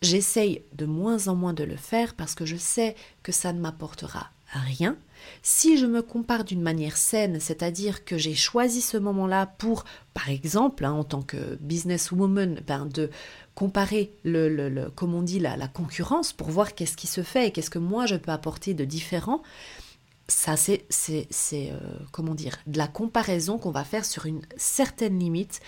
J'essaye 0.04 0.62
de 0.74 0.86
moins 0.86 1.28
en 1.28 1.34
moins 1.34 1.54
de 1.54 1.64
le 1.64 1.76
faire 1.76 2.14
parce 2.14 2.36
que 2.36 2.46
je 2.46 2.56
sais 2.56 2.96
que 3.24 3.32
ça 3.32 3.52
ne 3.52 3.60
m'apportera 3.60 4.30
rien. 4.54 4.98
Si 5.42 5.78
je 5.78 5.86
me 5.86 6.02
compare 6.02 6.44
d'une 6.44 6.62
manière 6.62 6.98
saine, 6.98 7.40
c'est-à-dire 7.40 8.06
que 8.06 8.18
j'ai 8.18 8.36
choisi 8.36 8.82
ce 8.82 8.98
moment-là 8.98 9.46
pour, 9.46 9.84
par 10.14 10.30
exemple, 10.30 10.86
hein, 10.86 10.92
en 10.92 11.04
tant 11.04 11.22
que 11.22 11.56
businesswoman, 11.62 12.62
ben 12.66 12.86
de 12.86 13.10
comparer 13.56 14.14
le, 14.24 14.48
le, 14.48 14.90
comme 14.90 15.14
on 15.14 15.22
dit, 15.22 15.40
la, 15.40 15.68
concurrence 15.68 16.34
pour 16.34 16.50
voir 16.50 16.76
qu'est-ce 16.76 16.98
qui 16.98 17.08
se 17.08 17.24
fait 17.24 17.48
et 17.48 17.52
qu'est-ce 17.52 17.70
que 17.70 17.80
moi 17.80 18.06
je 18.06 18.16
peux 18.16 18.32
apporter 18.32 18.74
de 18.74 18.86
différent, 18.86 19.42
ça 20.28 20.56
c'est, 20.56 20.86
c'est, 20.90 21.28
c'est 21.30 21.72
euh, 21.72 21.80
comment 22.12 22.36
dire, 22.36 22.58
de 22.68 22.78
la 22.78 22.88
comparaison 22.88 23.58
qu'on 23.58 23.72
va 23.72 23.84
faire 23.84 24.06
sur 24.06 24.26
une 24.26 24.42
certaine 24.56 25.20
limite 25.20 25.60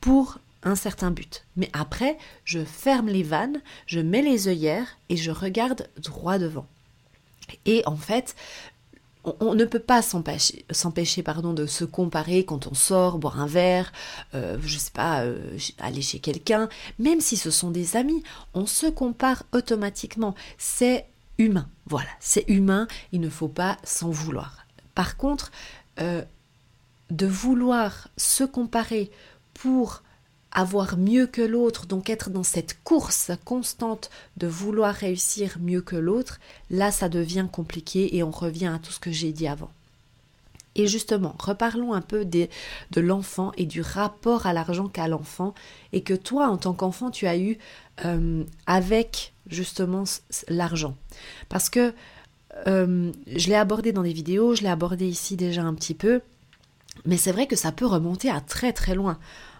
pour 0.00 0.38
un 0.64 0.74
certain 0.74 1.10
but. 1.10 1.44
Mais 1.56 1.70
après, 1.72 2.18
je 2.44 2.64
ferme 2.64 3.08
les 3.08 3.22
vannes, 3.22 3.62
je 3.86 4.00
mets 4.00 4.22
les 4.22 4.48
œillères 4.48 4.98
et 5.08 5.16
je 5.16 5.30
regarde 5.30 5.88
droit 5.98 6.38
devant. 6.38 6.66
Et 7.66 7.82
en 7.86 7.96
fait, 7.96 8.34
on, 9.40 9.54
ne 9.54 9.64
peut 9.64 9.78
pas 9.78 10.02
s'empêcher 10.02 11.22
pardon, 11.22 11.52
de 11.52 11.66
se 11.66 11.84
comparer 11.84 12.44
quand 12.44 12.66
on 12.66 12.74
sort, 12.74 13.18
boire 13.18 13.40
un 13.40 13.46
verre, 13.46 13.92
euh, 14.34 14.56
je 14.64 14.78
sais 14.78 14.90
pas, 14.92 15.22
euh, 15.22 15.58
aller 15.78 16.02
chez 16.02 16.18
quelqu'un, 16.18 16.68
même 16.98 17.20
si 17.20 17.36
ce 17.36 17.50
sont 17.50 17.70
des 17.70 17.96
amis, 17.96 18.22
on 18.54 18.66
se 18.66 18.86
compare 18.86 19.44
automatiquement. 19.52 20.34
C'est 20.56 21.06
humain, 21.38 21.68
voilà, 21.86 22.10
c'est 22.20 22.44
humain, 22.48 22.86
il 23.12 23.20
ne 23.20 23.28
faut 23.28 23.48
pas 23.48 23.76
s'en 23.84 24.10
vouloir. 24.10 24.66
Par 24.94 25.16
contre, 25.16 25.50
euh, 26.00 26.22
de 27.10 27.26
vouloir 27.26 28.08
se 28.16 28.44
comparer 28.44 29.10
pour 29.54 30.02
avoir 30.52 30.96
mieux 30.96 31.26
que 31.26 31.42
l'autre, 31.42 31.86
donc 31.86 32.10
être 32.10 32.30
dans 32.30 32.42
cette 32.42 32.82
course 32.82 33.30
constante 33.44 34.10
de 34.36 34.46
vouloir 34.46 34.94
réussir 34.94 35.58
mieux 35.60 35.82
que 35.82 35.96
l'autre, 35.96 36.40
là 36.70 36.90
ça 36.90 37.08
devient 37.08 37.46
compliqué 37.50 38.16
et 38.16 38.22
on 38.22 38.30
revient 38.30 38.66
à 38.66 38.78
tout 38.78 38.92
ce 38.92 39.00
que 39.00 39.12
j'ai 39.12 39.32
dit 39.32 39.46
avant. 39.46 39.70
Et 40.74 40.86
justement, 40.86 41.34
reparlons 41.38 41.92
un 41.92 42.00
peu 42.00 42.24
de, 42.24 42.46
de 42.92 43.00
l'enfant 43.00 43.52
et 43.56 43.66
du 43.66 43.82
rapport 43.82 44.46
à 44.46 44.52
l'argent 44.52 44.86
qu'a 44.86 45.08
l'enfant 45.08 45.52
et 45.92 46.02
que 46.02 46.14
toi, 46.14 46.48
en 46.48 46.56
tant 46.56 46.72
qu'enfant, 46.72 47.10
tu 47.10 47.26
as 47.26 47.36
eu 47.36 47.58
euh, 48.04 48.44
avec 48.66 49.34
justement 49.48 50.04
l'argent. 50.48 50.96
Parce 51.48 51.68
que 51.68 51.92
euh, 52.68 53.12
je 53.26 53.48
l'ai 53.48 53.56
abordé 53.56 53.92
dans 53.92 54.04
des 54.04 54.12
vidéos, 54.12 54.54
je 54.54 54.62
l'ai 54.62 54.68
abordé 54.68 55.06
ici 55.06 55.36
déjà 55.36 55.62
un 55.62 55.74
petit 55.74 55.94
peu, 55.94 56.20
mais 57.04 57.16
c'est 57.16 57.32
vrai 57.32 57.46
que 57.46 57.56
ça 57.56 57.72
peut 57.72 57.86
remonter 57.86 58.30
à 58.30 58.40
très 58.40 58.72
très 58.72 58.94
loin. 58.94 59.18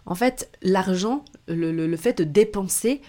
En 0.09 0.15
fait, 0.15 0.51
l'argent, 0.63 1.23
le, 1.49 1.97
fait 1.97 2.17
de 2.17 2.25
dépenser, 2.25 3.03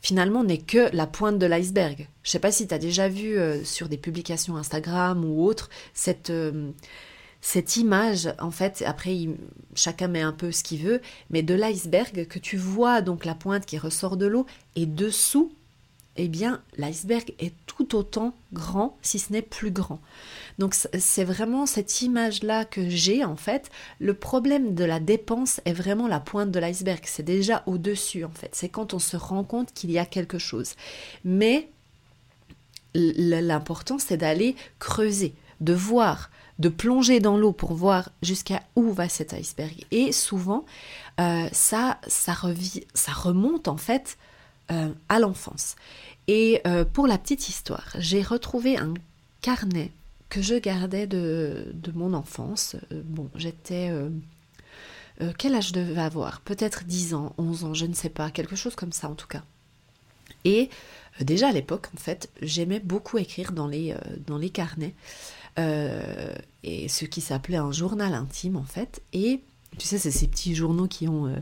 finalement, 0.00 0.44
n'est 0.44 0.58
que 0.58 0.88
la 0.94 1.08
pointe 1.08 1.36
de 1.36 1.46
l'iceberg. 1.46 2.08
Je 2.22 2.28
ne 2.28 2.30
sais 2.30 2.38
pas 2.38 2.52
si 2.52 2.68
tu 2.68 2.72
as 2.72 2.78
déjà 2.78 3.08
vu 3.08 3.36
euh, 3.36 3.64
sur 3.64 3.88
des 3.88 3.96
publications 3.96 4.56
Instagram 4.56 5.24
ou 5.24 5.44
autres 5.44 5.68
cette, 5.94 6.30
euh, 6.30 6.70
cette 7.40 7.76
image, 7.76 8.32
en 8.38 8.52
fait, 8.52 8.84
après, 8.86 9.16
chacun 9.74 10.06
met 10.06 10.22
un 10.22 10.32
peu 10.32 10.52
ce 10.52 10.62
qu'il 10.62 10.80
veut, 10.80 11.02
mais 11.30 11.42
de 11.42 11.54
l'iceberg 11.54 12.28
que 12.28 12.38
tu 12.38 12.56
vois, 12.56 13.02
donc 13.02 13.24
la 13.24 13.34
pointe 13.34 13.66
qui 13.66 13.76
ressort 13.76 14.16
de 14.16 14.26
l'eau, 14.26 14.46
et 14.76 14.86
dessous, 14.86 15.52
eh 16.18 16.28
bien 16.28 16.60
l'iceberg 16.76 17.32
est 17.38 17.54
tout 17.66 17.94
autant 17.96 18.34
grand, 18.52 18.98
si 19.02 19.18
ce 19.18 19.32
n'est 19.32 19.40
plus 19.40 19.70
grand. 19.70 20.00
Donc 20.58 20.74
c'est 20.74 21.24
vraiment 21.24 21.64
cette 21.64 22.02
image-là 22.02 22.64
que 22.64 22.88
j'ai 22.88 23.24
en 23.24 23.36
fait. 23.36 23.70
Le 24.00 24.14
problème 24.14 24.74
de 24.74 24.84
la 24.84 24.98
dépense 24.98 25.60
est 25.64 25.72
vraiment 25.72 26.08
la 26.08 26.20
pointe 26.20 26.50
de 26.50 26.58
l'iceberg. 26.58 27.00
C'est 27.04 27.22
déjà 27.22 27.62
au-dessus 27.66 28.24
en 28.24 28.30
fait. 28.30 28.50
C'est 28.52 28.68
quand 28.68 28.94
on 28.94 28.98
se 28.98 29.16
rend 29.16 29.44
compte 29.44 29.72
qu'il 29.72 29.92
y 29.92 29.98
a 29.98 30.04
quelque 30.04 30.38
chose. 30.38 30.74
Mais 31.24 31.70
l'important 32.94 33.98
c'est 33.98 34.16
d'aller 34.16 34.56
creuser, 34.80 35.34
de 35.60 35.72
voir, 35.72 36.30
de 36.58 36.68
plonger 36.68 37.20
dans 37.20 37.36
l'eau 37.36 37.52
pour 37.52 37.74
voir 37.74 38.10
jusqu'à 38.22 38.62
où 38.74 38.92
va 38.92 39.08
cet 39.08 39.32
iceberg. 39.32 39.84
Et 39.92 40.10
souvent, 40.10 40.64
euh, 41.20 41.48
ça, 41.52 42.00
ça, 42.08 42.34
ça 42.94 43.12
remonte 43.12 43.68
en 43.68 43.76
fait 43.76 44.18
euh, 44.70 44.92
à 45.08 45.18
l'enfance. 45.18 45.76
Et 46.26 46.60
euh, 46.66 46.84
pour 46.84 47.06
la 47.06 47.16
petite 47.16 47.48
histoire, 47.48 47.88
j'ai 47.98 48.20
retrouvé 48.20 48.76
un 48.76 48.92
carnet 49.40 49.92
que 50.28 50.42
je 50.42 50.56
gardais 50.56 51.06
de, 51.06 51.72
mon 51.94 52.12
enfance. 52.12 52.76
Euh, 52.92 53.00
bon, 53.02 53.30
j'étais... 53.34 53.90
quel 55.38 55.54
âge 55.54 55.68
je 55.68 55.72
devais 55.72 56.02
avoir? 56.02 56.42
Peut-être 56.42 56.84
10 56.84 57.14
ans, 57.14 57.34
11 57.38 57.64
ans, 57.64 57.72
je 57.72 57.86
ne 57.86 57.94
sais 57.94 58.10
pas, 58.10 58.30
quelque 58.30 58.56
chose 58.56 58.74
comme 58.74 58.92
ça 58.92 59.08
en 59.08 59.14
tout 59.14 59.26
cas. 59.26 59.42
Et 60.44 60.68
déjà 61.20 61.48
à 61.48 61.52
l'époque, 61.52 61.88
en 61.94 61.98
fait, 61.98 62.28
j'aimais 62.42 62.80
beaucoup 62.80 63.16
écrire 63.16 63.52
dans 63.52 63.66
les, 63.66 63.96
dans 64.26 64.36
les 64.36 64.50
carnets, 64.50 64.94
et 65.56 66.88
ce 66.88 67.06
qui 67.06 67.22
s'appelait 67.22 67.56
un 67.56 67.72
journal 67.72 68.12
intime 68.12 68.56
en 68.56 68.64
fait. 68.64 69.00
Et 69.14 69.40
tu 69.78 69.86
sais, 69.86 69.98
c'est 69.98 70.10
ces 70.10 70.28
petits 70.28 70.54
journaux 70.54 70.88
qui 70.88 71.08
ont 71.08 71.34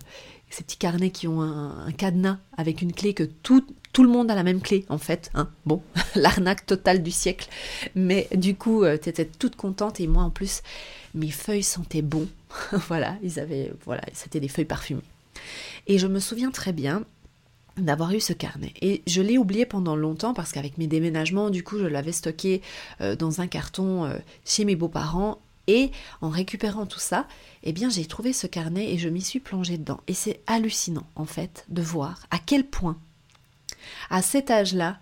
ces 0.50 0.64
petits 0.64 0.76
carnets 0.76 1.10
qui 1.10 1.28
ont 1.28 1.42
un, 1.42 1.90
cadenas 1.92 2.38
avec 2.56 2.82
une 2.82 2.92
clé 2.92 3.14
que 3.14 3.24
tout, 3.24 3.64
le 3.98 4.08
monde 4.08 4.30
a 4.30 4.34
la 4.34 4.42
même 4.42 4.60
clé 4.60 4.84
en 4.88 4.98
fait. 4.98 5.30
Hein. 5.34 5.48
Bon, 5.64 5.82
l'arnaque 6.14 6.66
totale 6.66 7.02
du 7.02 7.10
siècle. 7.10 7.48
Mais 7.94 8.28
du 8.34 8.54
coup, 8.54 8.84
euh, 8.84 8.98
tu 9.00 9.08
étais 9.08 9.24
toute 9.24 9.56
contente 9.56 10.00
et 10.00 10.06
moi 10.06 10.22
en 10.22 10.30
plus, 10.30 10.62
mes 11.14 11.30
feuilles 11.30 11.62
sentaient 11.62 12.02
bon. 12.02 12.28
voilà, 12.88 13.16
ils 13.22 13.40
avaient, 13.40 13.72
voilà, 13.84 14.02
c'était 14.12 14.40
des 14.40 14.48
feuilles 14.48 14.64
parfumées. 14.64 15.02
Et 15.86 15.98
je 15.98 16.06
me 16.06 16.20
souviens 16.20 16.50
très 16.50 16.72
bien 16.72 17.04
d'avoir 17.76 18.12
eu 18.12 18.20
ce 18.20 18.32
carnet. 18.32 18.72
Et 18.80 19.02
je 19.06 19.20
l'ai 19.20 19.38
oublié 19.38 19.66
pendant 19.66 19.96
longtemps 19.96 20.34
parce 20.34 20.52
qu'avec 20.52 20.78
mes 20.78 20.86
déménagements, 20.86 21.50
du 21.50 21.62
coup, 21.62 21.78
je 21.78 21.84
l'avais 21.84 22.12
stocké 22.12 22.62
euh, 23.00 23.16
dans 23.16 23.40
un 23.40 23.46
carton 23.46 24.04
euh, 24.04 24.16
chez 24.44 24.64
mes 24.64 24.76
beaux-parents 24.76 25.38
et 25.66 25.90
en 26.20 26.28
récupérant 26.28 26.86
tout 26.86 26.98
ça, 26.98 27.26
eh 27.62 27.72
bien 27.72 27.90
j'ai 27.90 28.06
trouvé 28.06 28.32
ce 28.32 28.46
carnet 28.46 28.92
et 28.92 28.98
je 28.98 29.08
m'y 29.08 29.20
suis 29.20 29.40
plongée 29.40 29.78
dedans. 29.78 30.00
Et 30.06 30.14
c'est 30.14 30.40
hallucinant 30.46 31.06
en 31.16 31.24
fait 31.24 31.64
de 31.68 31.82
voir 31.82 32.26
à 32.30 32.38
quel 32.38 32.66
point, 32.66 32.98
à 34.10 34.22
cet 34.22 34.50
âge-là, 34.50 34.98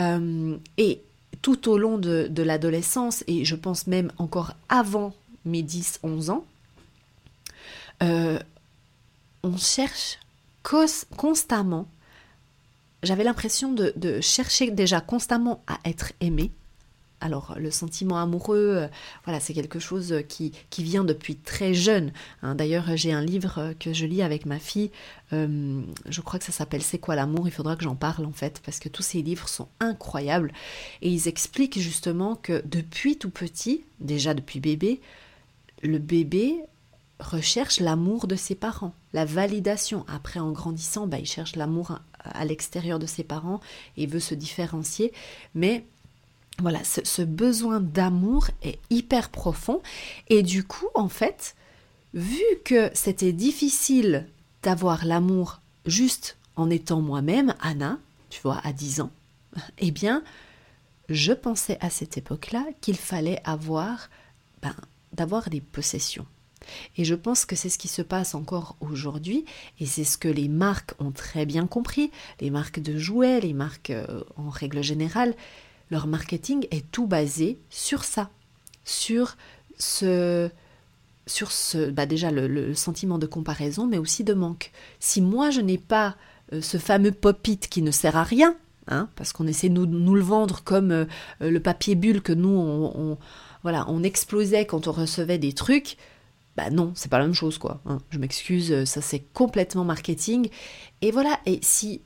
euh, 0.00 0.56
et 0.76 1.02
tout 1.42 1.68
au 1.68 1.78
long 1.78 1.98
de, 1.98 2.42
l'adolescence, 2.42 3.24
et 3.26 3.44
je 3.44 3.56
pense 3.56 3.86
même 3.86 4.10
encore 4.18 4.54
avant 4.68 5.14
mes 5.44 5.62
10-11 5.62 6.30
ans, 6.30 6.44
euh, 8.02 8.38
on 9.42 9.56
cherche 9.56 10.18
constamment, 11.16 11.86
j'avais 13.02 13.24
l'impression 13.24 13.72
de 13.72 14.20
chercher 14.22 14.70
déjà 14.70 15.02
constamment 15.02 15.62
à 15.66 15.78
être 15.84 16.12
aimé, 16.20 16.50
alors 17.24 17.54
le 17.58 17.70
sentiment 17.70 18.18
amoureux, 18.18 18.74
euh, 18.76 18.88
voilà, 19.24 19.40
c'est 19.40 19.54
quelque 19.54 19.78
chose 19.78 20.14
qui, 20.28 20.52
vient 20.78 21.04
depuis 21.04 21.36
très 21.36 21.72
jeune. 21.72 22.12
Hein. 22.42 22.54
D'ailleurs, 22.54 22.96
j'ai 22.96 23.12
un 23.12 23.24
livre 23.24 23.72
que 23.80 23.94
je 23.94 24.04
lis 24.04 24.20
avec 24.20 24.44
ma 24.44 24.58
fille. 24.58 24.90
Euh, 25.32 25.80
je 26.06 26.20
crois 26.20 26.38
que 26.38 26.44
ça 26.44 26.52
s'appelle 26.52 26.82
C'est 26.82 26.98
quoi 26.98 27.16
l'amour? 27.16 27.48
Il 27.48 27.50
faudra 27.50 27.76
que 27.76 27.82
j'en 27.82 27.94
parle 27.94 28.26
en 28.26 28.32
fait, 28.32 28.60
parce 28.62 28.78
que 28.78 28.90
tous 28.90 29.02
ces 29.02 29.22
livres 29.22 29.48
sont 29.48 29.68
incroyables 29.80 30.52
et 31.00 31.08
ils 31.08 31.26
expliquent 31.26 31.78
justement 31.78 32.36
que 32.36 32.62
depuis 32.66 33.16
tout 33.16 33.30
petit, 33.30 33.84
déjà 34.00 34.34
depuis 34.34 34.60
bébé, 34.60 35.00
le 35.82 35.98
bébé 35.98 36.60
recherche 37.20 37.80
l'amour 37.80 38.26
de 38.26 38.36
ses 38.36 38.54
parents, 38.54 38.92
la 39.14 39.24
validation. 39.24 40.04
Après, 40.08 40.40
en 40.40 40.52
grandissant, 40.52 41.06
bah, 41.06 41.18
il 41.18 41.26
cherche 41.26 41.56
l'amour 41.56 42.00
à 42.18 42.44
l'extérieur 42.44 42.98
de 42.98 43.06
ses 43.06 43.24
parents 43.24 43.60
et 43.96 44.06
veut 44.06 44.20
se 44.20 44.34
différencier. 44.34 45.12
Mais 45.54 45.86
voilà, 46.60 46.80
ce, 46.84 47.22
besoin 47.22 47.80
d'amour 47.80 48.46
est 48.62 48.78
hyper 48.90 49.30
profond. 49.30 49.82
Et 50.28 50.42
du 50.42 50.64
coup, 50.64 50.88
en 50.94 51.08
fait, 51.08 51.56
vu 52.12 52.42
que 52.64 52.90
c'était 52.94 53.32
difficile 53.32 54.28
d'avoir 54.62 55.04
l'amour 55.04 55.60
juste 55.84 56.36
en 56.56 56.70
étant 56.70 57.00
moi-même, 57.00 57.54
Anna, 57.60 57.98
tu 58.30 58.40
vois, 58.42 58.60
à 58.62 58.72
10 58.72 59.00
ans, 59.00 59.10
eh 59.78 59.90
bien, 59.90 60.22
je 61.08 61.32
pensais 61.32 61.76
à 61.80 61.90
cette 61.90 62.16
époque-là 62.16 62.64
qu'il 62.80 62.96
fallait 62.96 63.40
avoir, 63.44 64.08
ben, 64.62 64.74
d'avoir 65.12 65.50
des 65.50 65.60
possessions. 65.60 66.26
Et 66.96 67.04
je 67.04 67.14
pense 67.14 67.44
que 67.44 67.56
c'est 67.56 67.68
ce 67.68 67.78
qui 67.78 67.88
se 67.88 68.00
passe 68.00 68.34
encore 68.34 68.76
aujourd'hui, 68.80 69.44
et 69.80 69.86
c'est 69.86 70.04
ce 70.04 70.16
que 70.16 70.28
les 70.28 70.48
marques 70.48 70.94
ont 70.98 71.10
très 71.10 71.44
bien 71.44 71.66
compris, 71.66 72.10
les 72.40 72.50
marques 72.50 72.80
de 72.80 72.96
jouets, 72.96 73.40
les 73.40 73.52
marques 73.52 73.90
euh, 73.90 74.22
en 74.36 74.48
règle 74.48 74.82
générale, 74.82 75.34
leur 75.94 76.08
marketing 76.08 76.66
est 76.72 76.90
tout 76.90 77.06
basé 77.06 77.60
sur 77.70 78.02
ça, 78.02 78.28
sur 78.82 79.36
ce, 79.78 80.50
sur 81.28 81.52
ce, 81.52 81.88
bah 81.88 82.04
déjà 82.04 82.32
le, 82.32 82.74
sentiment 82.74 83.16
de 83.16 83.26
comparaison, 83.26 83.86
mais 83.86 83.98
aussi 83.98 84.24
de 84.24 84.34
manque. 84.34 84.72
Si 84.98 85.20
moi 85.20 85.50
je 85.50 85.60
n'ai 85.60 85.78
pas 85.78 86.16
euh, 86.52 86.60
ce 86.60 86.78
fameux 86.78 87.12
pop-it 87.12 87.68
qui 87.68 87.80
ne 87.80 87.92
sert 87.92 88.16
à 88.16 88.24
rien, 88.24 88.56
hein, 88.88 89.08
parce 89.14 89.32
qu'on 89.32 89.46
essaie 89.46 89.68
de 89.68 89.86
nous, 89.86 90.14
le 90.16 90.20
vendre 90.20 90.64
comme 90.64 90.90
euh, 90.90 91.06
le 91.38 91.60
papier 91.60 91.94
bulle 91.94 92.22
que 92.22 92.32
nous 92.32 92.48
on, 92.48 93.16
voilà 93.62 93.84
on 93.88 94.02
explosait 94.02 94.66
quand 94.66 94.88
on 94.88 94.92
recevait 94.92 95.38
des 95.38 95.52
trucs, 95.52 95.96
bah 96.56 96.70
non, 96.70 96.90
c'est 96.96 97.08
pas 97.08 97.18
la 97.18 97.26
même 97.26 97.34
chose 97.34 97.56
quoi. 97.56 97.82
Hein. 97.86 97.98
Je 98.10 98.18
m'excuse, 98.18 98.82
ça 98.82 99.00
c'est 99.00 99.22
complètement 99.32 99.84
marketing. 99.84 100.48
Et 101.02 101.12
voilà, 101.12 101.38
et 101.46 101.60
si 101.62 102.00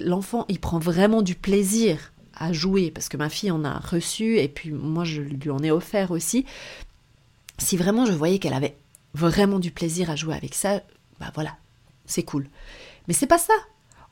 l'enfant 0.00 0.46
il 0.48 0.60
prend 0.60 0.78
vraiment 0.78 1.20
du 1.20 1.34
plaisir 1.34 2.14
à 2.38 2.52
jouer, 2.52 2.90
parce 2.90 3.08
que 3.08 3.16
ma 3.16 3.28
fille 3.28 3.50
en 3.50 3.64
a 3.64 3.78
reçu, 3.78 4.38
et 4.38 4.48
puis 4.48 4.70
moi 4.70 5.04
je 5.04 5.20
lui 5.20 5.50
en 5.50 5.62
ai 5.62 5.70
offert 5.70 6.10
aussi, 6.10 6.46
si 7.58 7.76
vraiment 7.76 8.06
je 8.06 8.12
voyais 8.12 8.38
qu'elle 8.38 8.54
avait 8.54 8.76
vraiment 9.14 9.58
du 9.58 9.70
plaisir 9.70 10.10
à 10.10 10.16
jouer 10.16 10.34
avec 10.34 10.54
ça, 10.54 10.82
bah 11.20 11.30
voilà, 11.34 11.56
c'est 12.06 12.22
cool. 12.22 12.46
Mais 13.06 13.14
c'est 13.14 13.26
pas 13.26 13.38
ça. 13.38 13.54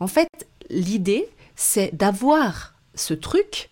En 0.01 0.07
fait, 0.07 0.29
l'idée, 0.71 1.29
c'est 1.55 1.95
d'avoir 1.95 2.75
ce 2.95 3.15
truc, 3.15 3.71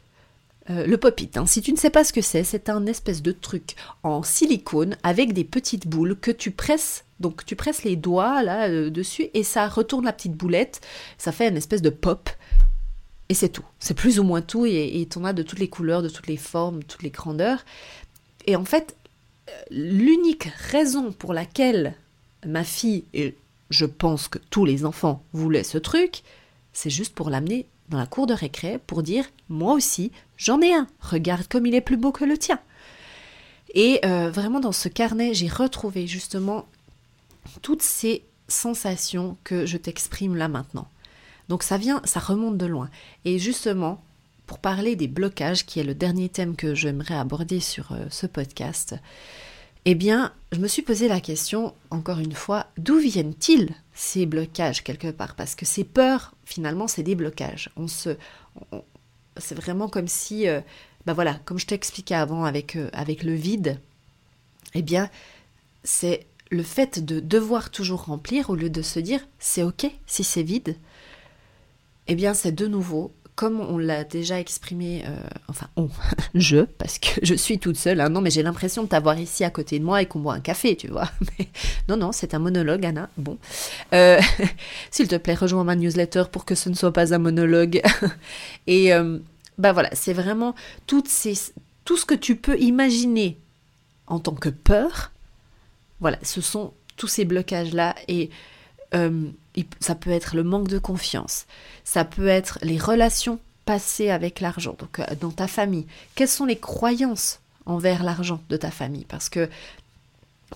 euh, 0.71 0.87
le 0.87 0.97
pop-it. 0.97 1.37
Hein. 1.37 1.47
Si 1.47 1.61
tu 1.61 1.73
ne 1.73 1.77
sais 1.77 1.91
pas 1.91 2.05
ce 2.05 2.13
que 2.13 2.23
c'est, 2.23 2.45
c'est 2.45 2.69
un 2.69 2.87
espèce 2.87 3.23
de 3.23 3.33
truc 3.33 3.75
en 4.03 4.23
silicone 4.23 4.97
avec 5.03 5.33
des 5.33 5.45
petites 5.45 5.87
boules 5.87 6.17
que 6.19 6.31
tu 6.31 6.51
presses. 6.51 7.05
Donc 7.21 7.45
tu 7.45 7.57
presses 7.57 7.85
les 7.85 7.97
doigts 7.97 8.43
là 8.43 8.69
euh, 8.69 8.91
dessus 8.91 9.29
et 9.35 9.43
ça 9.43 9.69
retourne 9.69 10.05
la 10.05 10.13
petite 10.13 10.35
boulette. 10.35 10.81
Ça 11.19 11.33
fait 11.33 11.49
une 11.49 11.57
espèce 11.57 11.83
de 11.83 11.91
pop 11.91 12.31
et 13.29 13.35
c'est 13.35 13.49
tout. 13.49 13.65
C'est 13.79 13.95
plus 13.95 14.19
ou 14.19 14.23
moins 14.23 14.43
tout, 14.43 14.67
et 14.67 15.07
tu 15.11 15.19
en 15.19 15.25
as 15.25 15.33
de 15.33 15.43
toutes 15.43 15.59
les 15.59 15.69
couleurs, 15.69 16.03
de 16.03 16.09
toutes 16.09 16.27
les 16.27 16.37
formes, 16.37 16.83
toutes 16.85 17.03
les 17.03 17.11
grandeurs. 17.11 17.65
Et 18.47 18.57
en 18.57 18.65
fait, 18.65 18.97
l'unique 19.71 20.45
raison 20.71 21.13
pour 21.13 21.33
laquelle 21.33 21.95
ma 22.47 22.65
fille, 22.65 23.05
et 23.15 23.35
je 23.71 23.87
pense 23.87 24.29
que 24.29 24.39
tous 24.51 24.65
les 24.65 24.85
enfants 24.85 25.23
voulaient 25.33 25.65
ce 25.65 25.79
truc, 25.79 26.23
c'est 26.73 26.91
juste 26.91 27.15
pour 27.15 27.31
l'amener 27.31 27.67
dans 27.89 27.99
la 27.99 28.07
cour 28.07 28.27
de 28.27 28.35
récré 28.35 28.79
pour 28.87 29.03
dire 29.03 29.25
moi 29.49 29.75
aussi 29.75 30.11
j'en 30.37 30.61
ai 30.61 30.73
un, 30.73 30.87
regarde 31.01 31.47
comme 31.49 31.67
il 31.67 31.75
est 31.75 31.81
plus 31.81 31.97
beau 31.97 32.13
que 32.13 32.25
le 32.25 32.39
tien. 32.39 32.59
Et 33.75 34.01
euh, 34.05 34.31
vraiment 34.31 34.61
dans 34.61 34.73
ce 34.73 34.89
carnet 34.89 35.35
j'ai 35.35 35.49
retrouvé 35.49 36.07
justement 36.07 36.67
toutes 37.63 37.83
ces 37.83 38.23
sensations 38.49 39.37
que 39.45 39.67
je 39.67 39.77
t'exprime 39.77 40.35
là 40.35 40.49
maintenant. 40.49 40.89
Donc 41.49 41.63
ça 41.63 41.77
vient, 41.77 42.01
ça 42.05 42.21
remonte 42.21 42.57
de 42.57 42.67
loin. 42.67 42.91
Et 43.25 43.39
justement, 43.39 44.03
pour 44.47 44.59
parler 44.59 44.97
des 44.97 45.09
blocages, 45.09 45.67
qui 45.67 45.81
est 45.81 45.85
le 45.85 45.95
dernier 45.95 46.29
thème 46.29 46.57
que 46.57 46.75
j'aimerais 46.75 47.17
aborder 47.17 47.61
sur 47.61 47.93
euh, 47.93 48.07
ce 48.11 48.27
podcast, 48.27 48.95
eh 49.85 49.95
bien, 49.95 50.33
je 50.53 50.59
me 50.59 50.69
suis 50.69 50.83
posé 50.83 51.09
la 51.09 51.21
question, 51.21 51.75
encore 51.91 52.19
une 52.19 52.33
fois, 52.33 52.67
d'où 52.79 52.99
viennent-ils 52.99 53.69
ces 53.93 54.25
blocages 54.25 54.83
quelque 54.83 55.11
part? 55.11 55.35
Parce 55.35 55.55
que 55.55 55.67
ces 55.67 55.85
peurs, 55.85 56.35
finalement, 56.47 56.89
c'est 56.89 57.03
des 57.03 57.15
blocages. 57.15 57.71
On 57.77 57.87
se, 57.87 58.17
c'est 59.37 59.55
vraiment 59.55 59.89
comme 59.89 60.09
si, 60.09 60.47
ben 61.07 61.13
voilà, 61.13 61.35
comme 61.45 61.59
je 61.59 61.67
t'expliquais 61.67 62.15
avant 62.15 62.45
avec, 62.45 62.77
euh, 62.77 62.89
avec 62.93 63.23
le 63.23 63.35
vide, 63.35 63.79
eh 64.75 64.83
bien, 64.83 65.11
c'est 65.83 66.27
le 66.51 66.63
fait 66.63 67.05
de 67.05 67.21
devoir 67.21 67.71
toujours 67.71 68.05
remplir 68.05 68.51
au 68.51 68.55
lieu 68.55 68.71
de 68.71 68.83
se 68.83 69.01
dire 69.01 69.27
c'est 69.39 69.63
ok 69.63 69.91
si 70.07 70.25
c'est 70.25 70.43
vide, 70.43 70.77
eh 72.07 72.15
bien 72.15 72.35
c'est 72.35 72.53
de 72.53 72.67
nouveau 72.67 73.13
comme 73.35 73.61
on 73.61 73.79
l'a 73.79 74.05
déjà 74.05 74.39
exprimé, 74.39 75.03
euh, 75.07 75.17
enfin 75.49 75.69
on, 75.77 75.89
je, 76.35 76.59
parce 76.59 76.99
que 76.99 77.09
je 77.23 77.35
suis 77.35 77.59
toute 77.59 77.77
seule, 77.77 78.01
hein, 78.01 78.09
non 78.09 78.21
mais 78.21 78.31
j'ai 78.31 78.43
l'impression 78.43 78.85
de 78.85 78.89
t'avoir 78.89 79.19
ici 79.19 79.43
à 79.45 79.51
côté 79.51 79.79
de 79.79 79.85
moi 79.85 80.03
et 80.03 80.07
qu'on 80.07 80.21
boit 80.21 80.35
un 80.35 80.41
café, 80.41 80.77
tu 80.77 80.89
vois. 80.89 81.11
Non, 81.89 81.99
non, 81.99 82.13
c'est 82.13 82.33
un 82.33 82.39
monologue, 82.39 82.87
Anna. 82.87 83.11
Bon. 83.19 83.37
Euh, 83.93 84.19
s'il 84.91 85.07
te 85.07 85.17
plaît, 85.17 85.35
rejoins 85.35 85.65
ma 85.65 85.77
newsletter 85.77 86.25
pour 86.33 86.47
que 86.47 86.55
ce 86.55 86.71
ne 86.71 86.75
soit 86.75 86.95
pas 86.95 87.13
un 87.13 87.19
monologue. 87.19 87.83
et 88.67 88.95
euh, 88.95 89.19
bah 89.59 89.73
voilà, 89.73 89.91
c'est 89.93 90.15
vraiment 90.15 90.55
toutes 90.87 91.09
ces, 91.09 91.35
tout 91.85 91.99
ce 91.99 92.07
que 92.07 92.15
tu 92.15 92.37
peux 92.37 92.59
imaginer 92.59 93.39
en 94.07 94.19
tant 94.19 94.33
que 94.33 94.49
peur. 94.49 95.13
Voilà, 96.01 96.19
ce 96.23 96.41
sont 96.41 96.73
tous 96.97 97.09
ces 97.09 97.27
blocages-là 97.27 97.95
et 98.09 98.31
ça 99.81 99.95
peut 99.95 100.11
être 100.11 100.37
le 100.37 100.45
manque 100.45 100.69
de 100.69 100.79
confiance, 100.79 101.47
ça 101.85 102.05
peut 102.05 102.29
être 102.29 102.59
les 102.63 102.79
relations 102.79 103.39
passées 103.65 104.11
avec 104.11 104.41
l'argent, 104.41 104.77
donc 104.79 104.99
euh, 105.01 105.05
dans 105.21 105.31
ta 105.31 105.49
famille. 105.49 105.87
Quelles 106.15 106.29
sont 106.29 106.45
les 106.45 106.59
croyances 106.59 107.41
envers 107.67 108.03
l'argent 108.03 108.41
de 108.49 108.57
ta 108.57 108.71
famille? 108.71 109.07
Parce 109.07 109.29
que, 109.29 109.49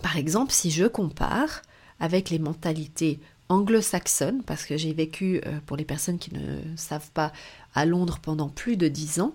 par 0.03 0.17
exemple, 0.17 0.53
si 0.53 0.71
je 0.71 0.85
compare 0.85 1.63
avec 2.01 2.31
les 2.31 2.39
mentalités 2.39 3.19
anglo-saxonnes, 3.49 4.43
parce 4.43 4.65
que 4.65 4.77
j'ai 4.77 4.93
vécu, 4.93 5.41
euh, 5.47 5.59
pour 5.67 5.77
les 5.77 5.85
personnes 5.85 6.19
qui 6.19 6.35
ne 6.35 6.61
savent 6.77 7.11
pas, 7.13 7.33
à 7.75 7.87
Londres 7.87 8.19
pendant 8.21 8.49
plus 8.49 8.77
de 8.77 8.89
dix 8.89 9.21
ans, 9.21 9.35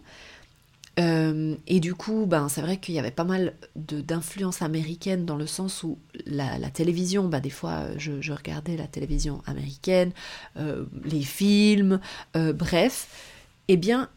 euh, 0.99 1.55
et 1.65 1.79
du 1.79 1.95
coup, 1.95 2.25
ben, 2.27 2.49
c'est 2.49 2.61
vrai 2.61 2.77
qu'il 2.77 2.93
y 2.93 2.99
avait 2.99 3.11
pas 3.11 3.23
mal 3.23 3.53
d'influence 3.75 4.61
américaine 4.61 5.25
dans 5.25 5.35
le 5.35 5.47
sens 5.47 5.83
où 5.83 5.97
la, 6.27 6.69
télévision, 6.69 7.27
ben, 7.27 7.39
des 7.39 7.49
fois 7.49 7.85
je, 7.97 8.31
regardais 8.31 8.77
la 8.77 8.87
télévision 8.87 9.41
américaine, 9.45 10.11
euh, 10.57 10.85
les 11.03 11.23
films, 11.23 11.99
euh, 12.35 12.53
bref, 12.53 13.07
eh 13.67 13.77
bien 13.77 14.09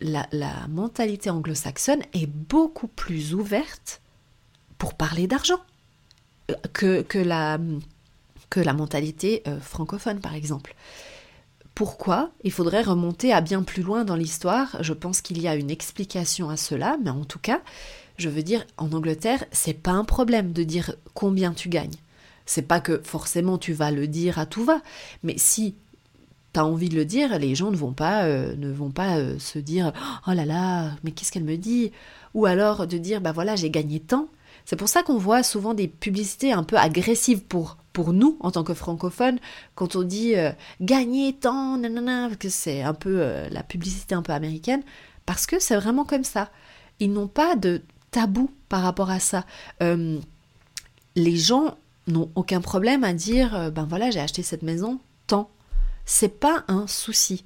la, 0.00 0.26
mentalité 0.68 1.30
anglo-saxonne 1.30 2.02
est 2.12 2.26
beaucoup 2.26 2.88
plus 2.88 3.34
ouverte 3.34 4.00
pour 4.76 4.94
parler 4.94 5.26
d'argent 5.28 5.60
que, 6.72 7.02
que, 7.02 7.18
la, 7.18 7.58
que 8.50 8.60
la 8.60 8.72
mentalité 8.72 9.44
francophone 9.60 10.20
par 10.20 10.34
exemple. 10.34 10.74
Pourquoi 11.74 12.30
Il 12.44 12.52
faudrait 12.52 12.82
remonter 12.82 13.32
à 13.32 13.40
bien 13.40 13.64
plus 13.64 13.82
loin 13.82 14.04
dans 14.04 14.14
l'histoire. 14.14 14.76
Je 14.80 14.92
pense 14.92 15.20
qu'il 15.20 15.40
y 15.40 15.48
a 15.48 15.56
une 15.56 15.70
explication 15.70 16.48
à 16.48 16.56
cela, 16.56 16.96
mais 17.02 17.10
en 17.10 17.24
tout 17.24 17.40
cas, 17.40 17.62
je 18.16 18.28
veux 18.28 18.44
dire, 18.44 18.64
en 18.76 18.92
Angleterre, 18.92 19.44
c'est 19.50 19.74
pas 19.74 19.90
un 19.90 20.04
problème 20.04 20.52
de 20.52 20.62
dire 20.62 20.94
combien 21.14 21.52
tu 21.52 21.68
gagnes. 21.68 21.96
C'est 22.46 22.62
pas 22.62 22.80
que 22.80 23.00
forcément 23.02 23.58
tu 23.58 23.72
vas 23.72 23.90
le 23.90 24.06
dire 24.06 24.38
à 24.38 24.46
tout 24.46 24.64
va, 24.64 24.82
mais 25.24 25.34
si 25.36 25.74
tu 26.52 26.60
as 26.60 26.64
envie 26.64 26.88
de 26.88 26.94
le 26.94 27.04
dire, 27.04 27.38
les 27.40 27.56
gens 27.56 27.72
ne 27.72 27.76
vont 27.76 27.92
pas, 27.92 28.24
euh, 28.24 28.54
ne 28.56 28.70
vont 28.70 28.90
pas 28.90 29.16
euh, 29.16 29.38
se 29.40 29.58
dire 29.58 29.92
oh 30.28 30.32
là 30.32 30.44
là, 30.44 30.92
mais 31.02 31.10
qu'est-ce 31.10 31.32
qu'elle 31.32 31.44
me 31.44 31.56
dit? 31.56 31.90
Ou 32.34 32.46
alors 32.46 32.86
de 32.86 32.98
dire 32.98 33.20
bah 33.20 33.32
voilà, 33.32 33.56
j'ai 33.56 33.70
gagné 33.70 33.98
tant. 33.98 34.28
C'est 34.64 34.76
pour 34.76 34.88
ça 34.88 35.02
qu'on 35.02 35.18
voit 35.18 35.42
souvent 35.42 35.74
des 35.74 35.88
publicités 35.88 36.52
un 36.52 36.62
peu 36.62 36.76
agressives 36.76 37.42
pour 37.42 37.76
pour 37.94 38.12
nous, 38.12 38.36
en 38.40 38.50
tant 38.50 38.64
que 38.64 38.74
francophones, 38.74 39.38
quand 39.76 39.94
on 39.96 40.02
dit 40.02 40.34
euh, 40.34 40.50
gagner 40.80 41.32
tant, 41.32 41.78
nanana, 41.78 42.28
que 42.34 42.48
c'est 42.48 42.82
un 42.82 42.92
peu 42.92 43.20
euh, 43.20 43.48
la 43.50 43.62
publicité 43.62 44.16
un 44.16 44.22
peu 44.22 44.32
américaine, 44.32 44.82
parce 45.26 45.46
que 45.46 45.60
c'est 45.60 45.76
vraiment 45.76 46.04
comme 46.04 46.24
ça. 46.24 46.50
Ils 46.98 47.12
n'ont 47.12 47.28
pas 47.28 47.54
de 47.54 47.82
tabou 48.10 48.50
par 48.68 48.82
rapport 48.82 49.10
à 49.10 49.20
ça. 49.20 49.46
Euh, 49.80 50.18
les 51.14 51.36
gens 51.36 51.78
n'ont 52.08 52.30
aucun 52.34 52.60
problème 52.60 53.04
à 53.04 53.14
dire 53.14 53.70
ben 53.72 53.86
voilà, 53.88 54.10
j'ai 54.10 54.20
acheté 54.20 54.42
cette 54.42 54.62
maison, 54.62 54.98
tant. 55.28 55.48
C'est 56.04 56.40
pas 56.40 56.64
un 56.66 56.86
souci. 56.88 57.44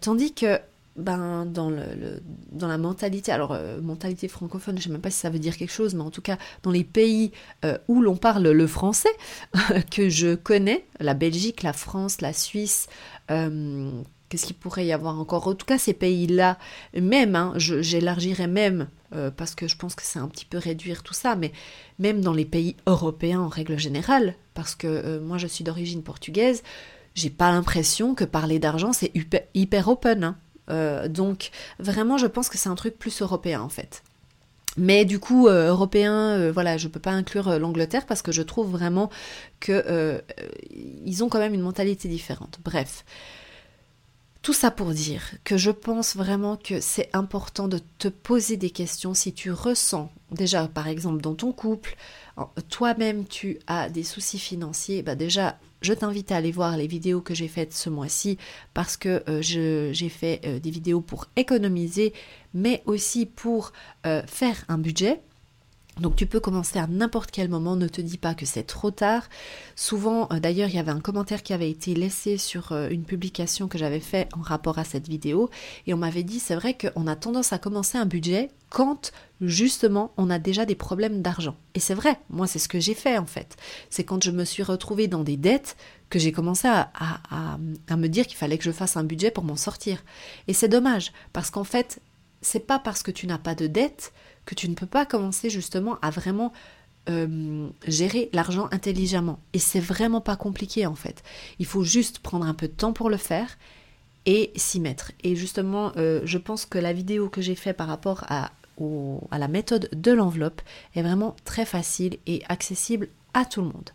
tandis 0.00 0.34
que 0.34 0.60
ben, 0.98 1.46
dans, 1.46 1.70
la 1.70 2.78
mentalité, 2.78 3.30
alors 3.30 3.52
euh, 3.52 3.80
mentalité 3.80 4.26
francophone, 4.26 4.76
je 4.76 4.80
ne 4.80 4.84
sais 4.84 4.90
même 4.90 5.00
pas 5.00 5.10
si 5.10 5.20
ça 5.20 5.30
veut 5.30 5.38
dire 5.38 5.56
quelque 5.56 5.72
chose, 5.72 5.94
mais 5.94 6.02
en 6.02 6.10
tout 6.10 6.22
cas 6.22 6.38
dans 6.64 6.72
les 6.72 6.82
pays 6.82 7.30
euh, 7.64 7.78
où 7.86 8.02
l'on 8.02 8.16
parle 8.16 8.48
le 8.48 8.66
français, 8.66 9.08
que 9.92 10.08
je 10.08 10.34
connais, 10.34 10.84
la 10.98 11.14
Belgique, 11.14 11.62
la 11.62 11.72
France, 11.72 12.20
la 12.20 12.32
Suisse, 12.32 12.88
euh, 13.30 13.90
qu'est-ce 14.28 14.46
qu'il 14.46 14.56
pourrait 14.56 14.86
y 14.86 14.92
avoir 14.92 15.20
encore? 15.20 15.46
En 15.46 15.54
tout 15.54 15.66
cas 15.66 15.78
ces 15.78 15.94
pays-là, 15.94 16.58
même, 16.94 17.36
hein, 17.36 17.52
j'élargirais 17.56 18.48
même, 18.48 18.88
parce 19.36 19.54
que 19.54 19.68
je 19.68 19.76
pense 19.76 19.94
que 19.94 20.02
c'est 20.02 20.18
un 20.18 20.28
petit 20.28 20.44
peu 20.44 20.58
réduire 20.58 21.02
tout 21.02 21.14
ça, 21.14 21.36
mais 21.36 21.52
même 21.98 22.20
dans 22.20 22.34
les 22.34 22.44
pays 22.44 22.76
européens 22.86 23.40
en 23.40 23.48
règle 23.48 23.78
générale, 23.78 24.34
parce 24.52 24.74
que 24.74 25.18
moi 25.20 25.38
je 25.38 25.46
suis 25.46 25.64
d'origine 25.64 26.02
portugaise, 26.02 26.62
j'ai 27.14 27.30
pas 27.30 27.50
l'impression 27.50 28.14
que 28.14 28.24
parler 28.24 28.58
d'argent 28.58 28.92
c'est 28.92 29.14
hyper, 29.14 29.42
hyper 29.54 29.88
open. 29.88 30.24
Hein. 30.24 30.36
Euh, 30.70 31.08
donc 31.08 31.50
vraiment, 31.78 32.18
je 32.18 32.26
pense 32.26 32.48
que 32.48 32.58
c'est 32.58 32.68
un 32.68 32.74
truc 32.74 32.98
plus 32.98 33.22
européen 33.22 33.60
en 33.60 33.68
fait. 33.68 34.02
Mais 34.76 35.04
du 35.04 35.18
coup, 35.18 35.48
euh, 35.48 35.68
européen, 35.68 36.38
euh, 36.38 36.52
voilà, 36.52 36.76
je 36.76 36.88
peux 36.88 37.00
pas 37.00 37.10
inclure 37.10 37.58
l'Angleterre 37.58 38.06
parce 38.06 38.22
que 38.22 38.30
je 38.30 38.42
trouve 38.42 38.70
vraiment 38.70 39.10
que 39.60 40.22
ils 40.70 41.24
ont 41.24 41.28
quand 41.28 41.40
même 41.40 41.54
une 41.54 41.62
mentalité 41.62 42.08
différente. 42.08 42.58
Bref, 42.64 43.04
tout 44.42 44.52
ça 44.52 44.70
pour 44.70 44.90
dire 44.90 45.22
que 45.42 45.56
je 45.56 45.70
pense 45.70 46.14
vraiment 46.14 46.56
que 46.56 46.80
c'est 46.80 47.10
important 47.12 47.66
de 47.66 47.80
te 47.98 48.08
poser 48.08 48.56
des 48.56 48.70
questions 48.70 49.14
si 49.14 49.32
tu 49.32 49.50
ressens 49.50 50.12
déjà, 50.30 50.68
par 50.68 50.86
exemple, 50.86 51.22
dans 51.22 51.34
ton 51.34 51.52
couple, 51.52 51.96
toi-même 52.68 53.26
tu 53.26 53.58
as 53.66 53.88
des 53.88 54.04
soucis 54.04 54.38
financiers, 54.38 55.02
bah 55.02 55.16
déjà 55.16 55.58
je 55.80 55.92
t'invite 55.92 56.32
à 56.32 56.36
aller 56.36 56.52
voir 56.52 56.76
les 56.76 56.86
vidéos 56.86 57.20
que 57.20 57.34
j'ai 57.34 57.48
faites 57.48 57.72
ce 57.72 57.90
mois-ci 57.90 58.38
parce 58.74 58.96
que 58.96 59.22
euh, 59.28 59.42
j'ai 59.42 60.08
fait 60.08 60.40
euh, 60.44 60.58
des 60.58 60.70
vidéos 60.70 61.00
pour 61.00 61.26
économiser, 61.36 62.12
mais 62.54 62.82
aussi 62.86 63.26
pour 63.26 63.72
euh, 64.06 64.22
faire 64.26 64.64
un 64.68 64.78
budget. 64.78 65.20
Donc 66.00 66.16
tu 66.16 66.26
peux 66.26 66.40
commencer 66.40 66.78
à 66.78 66.86
n'importe 66.86 67.30
quel 67.30 67.48
moment, 67.48 67.76
ne 67.76 67.88
te 67.88 68.00
dis 68.00 68.18
pas 68.18 68.34
que 68.34 68.46
c'est 68.46 68.62
trop 68.62 68.90
tard. 68.90 69.28
Souvent, 69.74 70.28
euh, 70.32 70.40
d'ailleurs, 70.40 70.68
il 70.68 70.76
y 70.76 70.78
avait 70.78 70.92
un 70.92 71.00
commentaire 71.00 71.42
qui 71.42 71.52
avait 71.52 71.70
été 71.70 71.94
laissé 71.94 72.36
sur 72.36 72.72
euh, 72.72 72.88
une 72.88 73.04
publication 73.04 73.68
que 73.68 73.78
j'avais 73.78 74.00
fait 74.00 74.28
en 74.36 74.40
rapport 74.40 74.78
à 74.78 74.84
cette 74.84 75.08
vidéo, 75.08 75.50
et 75.86 75.94
on 75.94 75.98
m'avait 75.98 76.22
dit, 76.22 76.38
c'est 76.38 76.54
vrai 76.54 76.76
qu'on 76.76 77.06
a 77.06 77.16
tendance 77.16 77.52
à 77.52 77.58
commencer 77.58 77.98
un 77.98 78.06
budget 78.06 78.50
quand 78.70 79.12
justement 79.40 80.12
on 80.16 80.30
a 80.30 80.38
déjà 80.38 80.64
des 80.66 80.74
problèmes 80.74 81.22
d'argent. 81.22 81.56
Et 81.74 81.80
c'est 81.80 81.94
vrai, 81.94 82.18
moi 82.28 82.46
c'est 82.46 82.58
ce 82.58 82.68
que 82.68 82.80
j'ai 82.80 82.94
fait 82.94 83.16
en 83.16 83.24
fait. 83.24 83.56
C'est 83.88 84.04
quand 84.04 84.22
je 84.22 84.30
me 84.30 84.44
suis 84.44 84.62
retrouvée 84.62 85.08
dans 85.08 85.22
des 85.22 85.36
dettes 85.36 85.76
que 86.10 86.18
j'ai 86.18 86.32
commencé 86.32 86.68
à, 86.68 86.90
à 87.30 87.96
me 87.96 88.08
dire 88.08 88.26
qu'il 88.26 88.36
fallait 88.36 88.58
que 88.58 88.64
je 88.64 88.72
fasse 88.72 88.96
un 88.96 89.04
budget 89.04 89.30
pour 89.30 89.44
m'en 89.44 89.56
sortir. 89.56 90.02
Et 90.48 90.54
c'est 90.54 90.68
dommage, 90.68 91.12
parce 91.32 91.50
qu'en 91.50 91.64
fait, 91.64 92.00
c'est 92.40 92.66
pas 92.66 92.78
parce 92.78 93.02
que 93.02 93.10
tu 93.10 93.26
n'as 93.26 93.38
pas 93.38 93.54
de 93.54 93.66
dettes 93.66 94.12
que 94.48 94.54
tu 94.54 94.70
ne 94.70 94.74
peux 94.74 94.86
pas 94.86 95.04
commencer 95.04 95.50
justement 95.50 95.98
à 96.00 96.08
vraiment 96.08 96.54
euh, 97.10 97.68
gérer 97.86 98.30
l'argent 98.32 98.66
intelligemment. 98.72 99.40
Et 99.52 99.58
c'est 99.58 99.78
vraiment 99.78 100.22
pas 100.22 100.36
compliqué 100.36 100.86
en 100.86 100.94
fait. 100.94 101.22
Il 101.58 101.66
faut 101.66 101.84
juste 101.84 102.20
prendre 102.20 102.46
un 102.46 102.54
peu 102.54 102.66
de 102.66 102.72
temps 102.72 102.94
pour 102.94 103.10
le 103.10 103.18
faire 103.18 103.58
et 104.24 104.50
s'y 104.56 104.80
mettre. 104.80 105.12
Et 105.22 105.36
justement, 105.36 105.92
euh, 105.98 106.22
je 106.24 106.38
pense 106.38 106.64
que 106.64 106.78
la 106.78 106.94
vidéo 106.94 107.28
que 107.28 107.42
j'ai 107.42 107.54
faite 107.54 107.76
par 107.76 107.88
rapport 107.88 108.24
à 108.30 108.50
la 109.36 109.48
méthode 109.48 109.90
de 109.92 110.12
l'enveloppe 110.12 110.62
est 110.94 111.02
vraiment 111.02 111.36
très 111.44 111.66
facile 111.66 112.16
et 112.26 112.42
accessible 112.48 113.08
à 113.34 113.44
tout 113.44 113.60
le 113.60 113.66
monde. 113.66 113.90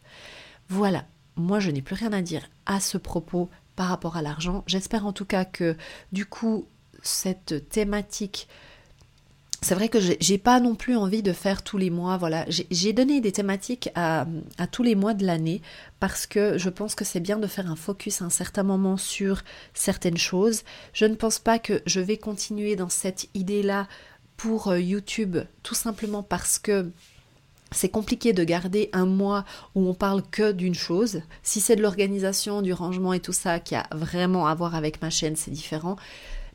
Voilà, 0.69 1.05
moi 1.35 1.59
je 1.59 1.71
n'ai 1.71 1.81
plus 1.81 1.95
rien 1.95 2.13
à 2.13 2.21
dire 2.21 2.47
à 2.67 2.79
ce 2.79 2.99
propos 2.99 3.49
par 3.75 3.87
rapport 3.87 4.17
à 4.17 4.21
l'argent. 4.21 4.63
J'espère 4.67 5.07
en 5.07 5.13
tout 5.13 5.25
cas 5.25 5.45
que 5.45 5.75
du 6.11 6.27
coup 6.27 6.67
cette 7.01 7.69
thématique 7.69 8.47
c'est 9.63 9.75
vrai 9.75 9.89
que 9.89 9.99
j'ai 9.99 10.37
pas 10.37 10.59
non 10.59 10.75
plus 10.75 10.95
envie 10.95 11.23
de 11.23 11.31
faire 11.31 11.63
tous 11.63 11.77
les 11.77 11.89
mois. 11.89 12.17
Voilà, 12.17 12.45
j'ai 12.49 12.93
donné 12.93 13.21
des 13.21 13.31
thématiques 13.31 13.89
à, 13.95 14.25
tous 14.71 14.83
les 14.83 14.95
mois 14.95 15.13
de 15.13 15.25
l'année 15.25 15.61
parce 15.99 16.27
que 16.27 16.57
je 16.57 16.69
pense 16.69 16.95
que 16.95 17.05
c'est 17.05 17.19
bien 17.19 17.37
de 17.37 17.47
faire 17.47 17.71
un 17.71 17.75
focus 17.75 18.21
à 18.21 18.25
un 18.25 18.29
certain 18.29 18.63
moment 18.63 18.97
sur 18.97 19.41
certaines 19.73 20.17
choses. 20.17 20.63
Je 20.93 21.05
ne 21.05 21.15
pense 21.15 21.39
pas 21.39 21.59
que 21.59 21.81
je 21.85 22.01
vais 22.01 22.17
continuer 22.17 22.75
dans 22.75 22.89
cette 22.89 23.29
idée-là 23.33 23.87
pour 24.35 24.67
euh, 24.67 24.79
YouTube, 24.79 25.37
tout 25.61 25.75
simplement 25.75 26.23
parce 26.23 26.59
que 26.59 26.91
c'est 27.71 27.89
compliqué 27.89 28.33
de 28.33 28.43
garder 28.43 28.89
un 28.91 29.05
mois 29.05 29.45
où 29.75 29.87
on 29.87 29.93
parle 29.93 30.21
que 30.23 30.51
d'une 30.51 30.75
chose. 30.75 31.21
Si 31.41 31.61
c'est 31.61 31.75
de 31.75 31.81
l'organisation, 31.81 32.61
du 32.61 32.73
rangement 32.73 33.13
et 33.13 33.19
tout 33.19 33.33
ça 33.33 33.59
qui 33.59 33.75
a 33.75 33.87
vraiment 33.91 34.45
à 34.45 34.53
voir 34.53 34.75
avec 34.75 35.01
ma 35.01 35.09
chaîne, 35.09 35.35
c'est 35.35 35.51
différent 35.51 35.95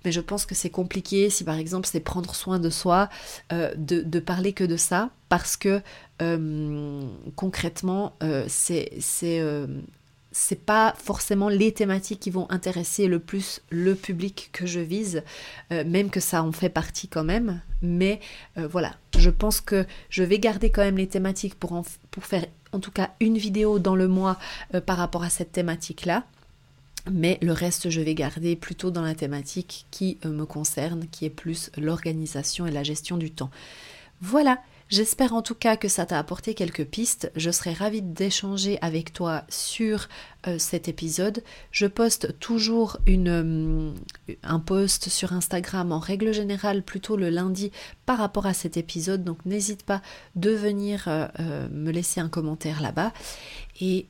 mais 0.04 0.12
je 0.12 0.20
pense 0.20 0.46
que 0.46 0.54
c'est 0.54 0.70
compliqué 0.70 1.30
si 1.30 1.44
par 1.44 1.56
exemple 1.56 1.88
c'est 1.90 2.00
prendre 2.00 2.34
soin 2.34 2.58
de 2.58 2.70
soi, 2.70 3.08
euh, 3.52 3.72
de, 3.76 4.20
parler 4.20 4.52
que 4.52 4.64
de 4.64 4.76
ça, 4.76 5.11
parce 5.28 5.56
que 5.56 5.80
euh, 6.22 7.02
concrètement, 7.37 8.14
euh, 8.22 8.44
c'est 8.48 8.98
c'est 10.30 10.66
pas 10.66 10.94
forcément 11.02 11.48
les 11.48 11.72
thématiques 11.72 12.20
qui 12.20 12.30
vont 12.30 12.48
intéresser 12.50 13.08
le 13.08 13.18
plus 13.18 13.61
le 13.70 13.94
public 13.94 14.50
que 14.52 14.66
je 14.66 14.78
vise, 14.78 15.22
même 15.70 16.11
que 16.11 16.20
ça 16.20 16.44
en 16.44 16.52
fait 16.52 16.68
partie 16.68 17.08
quand 17.08 17.24
même. 17.24 17.61
Mais 17.82 18.20
voilà, 18.56 18.94
je 19.16 19.30
pense 19.30 19.61
que 19.61 19.87
je 20.11 20.22
vais 20.22 20.38
garder 20.38 20.70
quand 20.70 20.82
même 20.82 20.98
les 20.98 21.08
thématiques 21.08 21.54
pour, 21.54 21.82
pour 22.11 22.24
faire 22.24 22.44
en 22.72 22.78
tout 22.78 22.90
cas 22.92 23.11
une 23.20 23.38
vidéo 23.38 23.78
dans 23.78 23.96
le 23.96 24.06
mois 24.06 24.38
par 24.87 24.98
rapport 24.98 25.24
à 25.24 25.30
cette 25.30 25.50
thématique-là. 25.50 26.24
Mais 27.12 27.38
le 27.42 27.52
reste 27.52 27.90
je 27.90 28.00
vais 28.00 28.14
garder 28.14 28.56
plutôt 28.56 28.90
dans 28.90 29.02
la 29.02 29.14
thématique 29.14 29.86
qui 29.90 30.18
me 30.24 30.44
concerne, 30.44 31.06
qui 31.10 31.24
est 31.24 31.30
plus 31.30 31.70
l'organisation 31.76 32.66
et 32.66 32.70
la 32.70 32.82
gestion 32.82 33.16
du 33.16 33.30
temps. 33.30 33.50
Voilà, 34.20 34.58
J'espère 34.88 35.35
en 35.35 35.42
tout 35.42 35.55
cas 35.55 35.77
que 35.77 35.87
ça 35.87 36.07
t'a 36.07 36.18
apporté 36.18 36.55
quelques 36.55 36.87
pistes. 36.87 37.31
Je 37.37 37.51
serais 37.51 37.74
ravie 37.74 38.01
d'échanger 38.01 38.79
avec 38.81 39.12
toi 39.12 39.44
sur 39.51 40.09
euh, 40.46 40.59
cet 40.59 40.88
épisode. 40.88 41.44
Je 41.72 41.87
poste 41.87 42.38
toujours 42.38 42.96
euh, 43.07 43.92
un 44.42 44.61
post 44.61 45.11
sur 45.11 45.35
Instagram 45.35 45.92
en 45.92 45.98
règle 45.98 46.33
générale 46.33 46.83
plutôt 46.83 47.16
le 47.16 47.29
lundi 47.29 47.70
par 48.07 48.16
rapport 48.16 48.46
à 48.46 48.55
cet 48.55 48.79
épisode. 48.79 49.24
Donc 49.24 49.44
n'hésite 49.44 49.83
pas 49.83 50.01
de 50.37 50.53
venir 50.53 51.05
euh, 51.07 51.68
me 51.70 51.90
laisser 51.90 52.20
un 52.20 52.31
commentaire 52.31 52.81
là-bas. 52.81 53.12
Et 53.83 54.07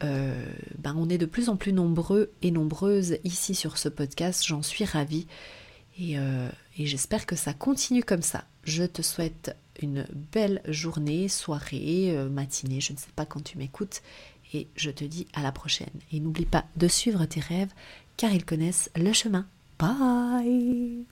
ben, 0.79 0.95
on 0.97 1.11
est 1.11 1.19
de 1.19 1.27
plus 1.27 1.49
en 1.51 1.57
plus 1.57 1.75
nombreux 1.75 2.31
et 2.41 2.51
nombreuses 2.53 3.19
ici 3.25 3.55
sur 3.55 3.77
ce 3.77 3.89
podcast. 3.89 4.47
J'en 4.47 4.63
suis 4.63 4.85
ravie. 4.85 5.27
Et 5.99 6.17
j'espère 6.79 7.27
que 7.27 7.37
ça 7.37 7.53
continue 7.53 8.03
comme 8.03 8.23
ça. 8.23 8.45
Je 8.65 8.85
te 8.85 9.03
souhaite 9.03 9.55
une 9.79 10.07
belle 10.33 10.61
journée, 10.67 11.29
soirée, 11.29 12.17
euh, 12.17 12.29
matinée, 12.29 12.81
je 12.81 12.93
ne 12.93 12.99
sais 12.99 13.13
pas 13.15 13.27
quand 13.27 13.43
tu 13.43 13.59
m'écoutes, 13.59 14.03
et 14.53 14.69
je 14.77 14.91
te 14.91 15.05
dis 15.05 15.27
à 15.35 15.43
la 15.43 15.53
prochaine. 15.53 15.87
Et 16.13 16.21
n'oublie 16.21 16.47
pas 16.47 16.65
de 16.77 16.89
suivre 16.89 17.25
tes 17.27 17.41
rêves, 17.41 17.73
car 18.17 18.33
ils 18.33 18.45
connaissent 18.45 18.91
le 18.97 19.13
chemin. 19.13 19.47
Bye 19.79 21.05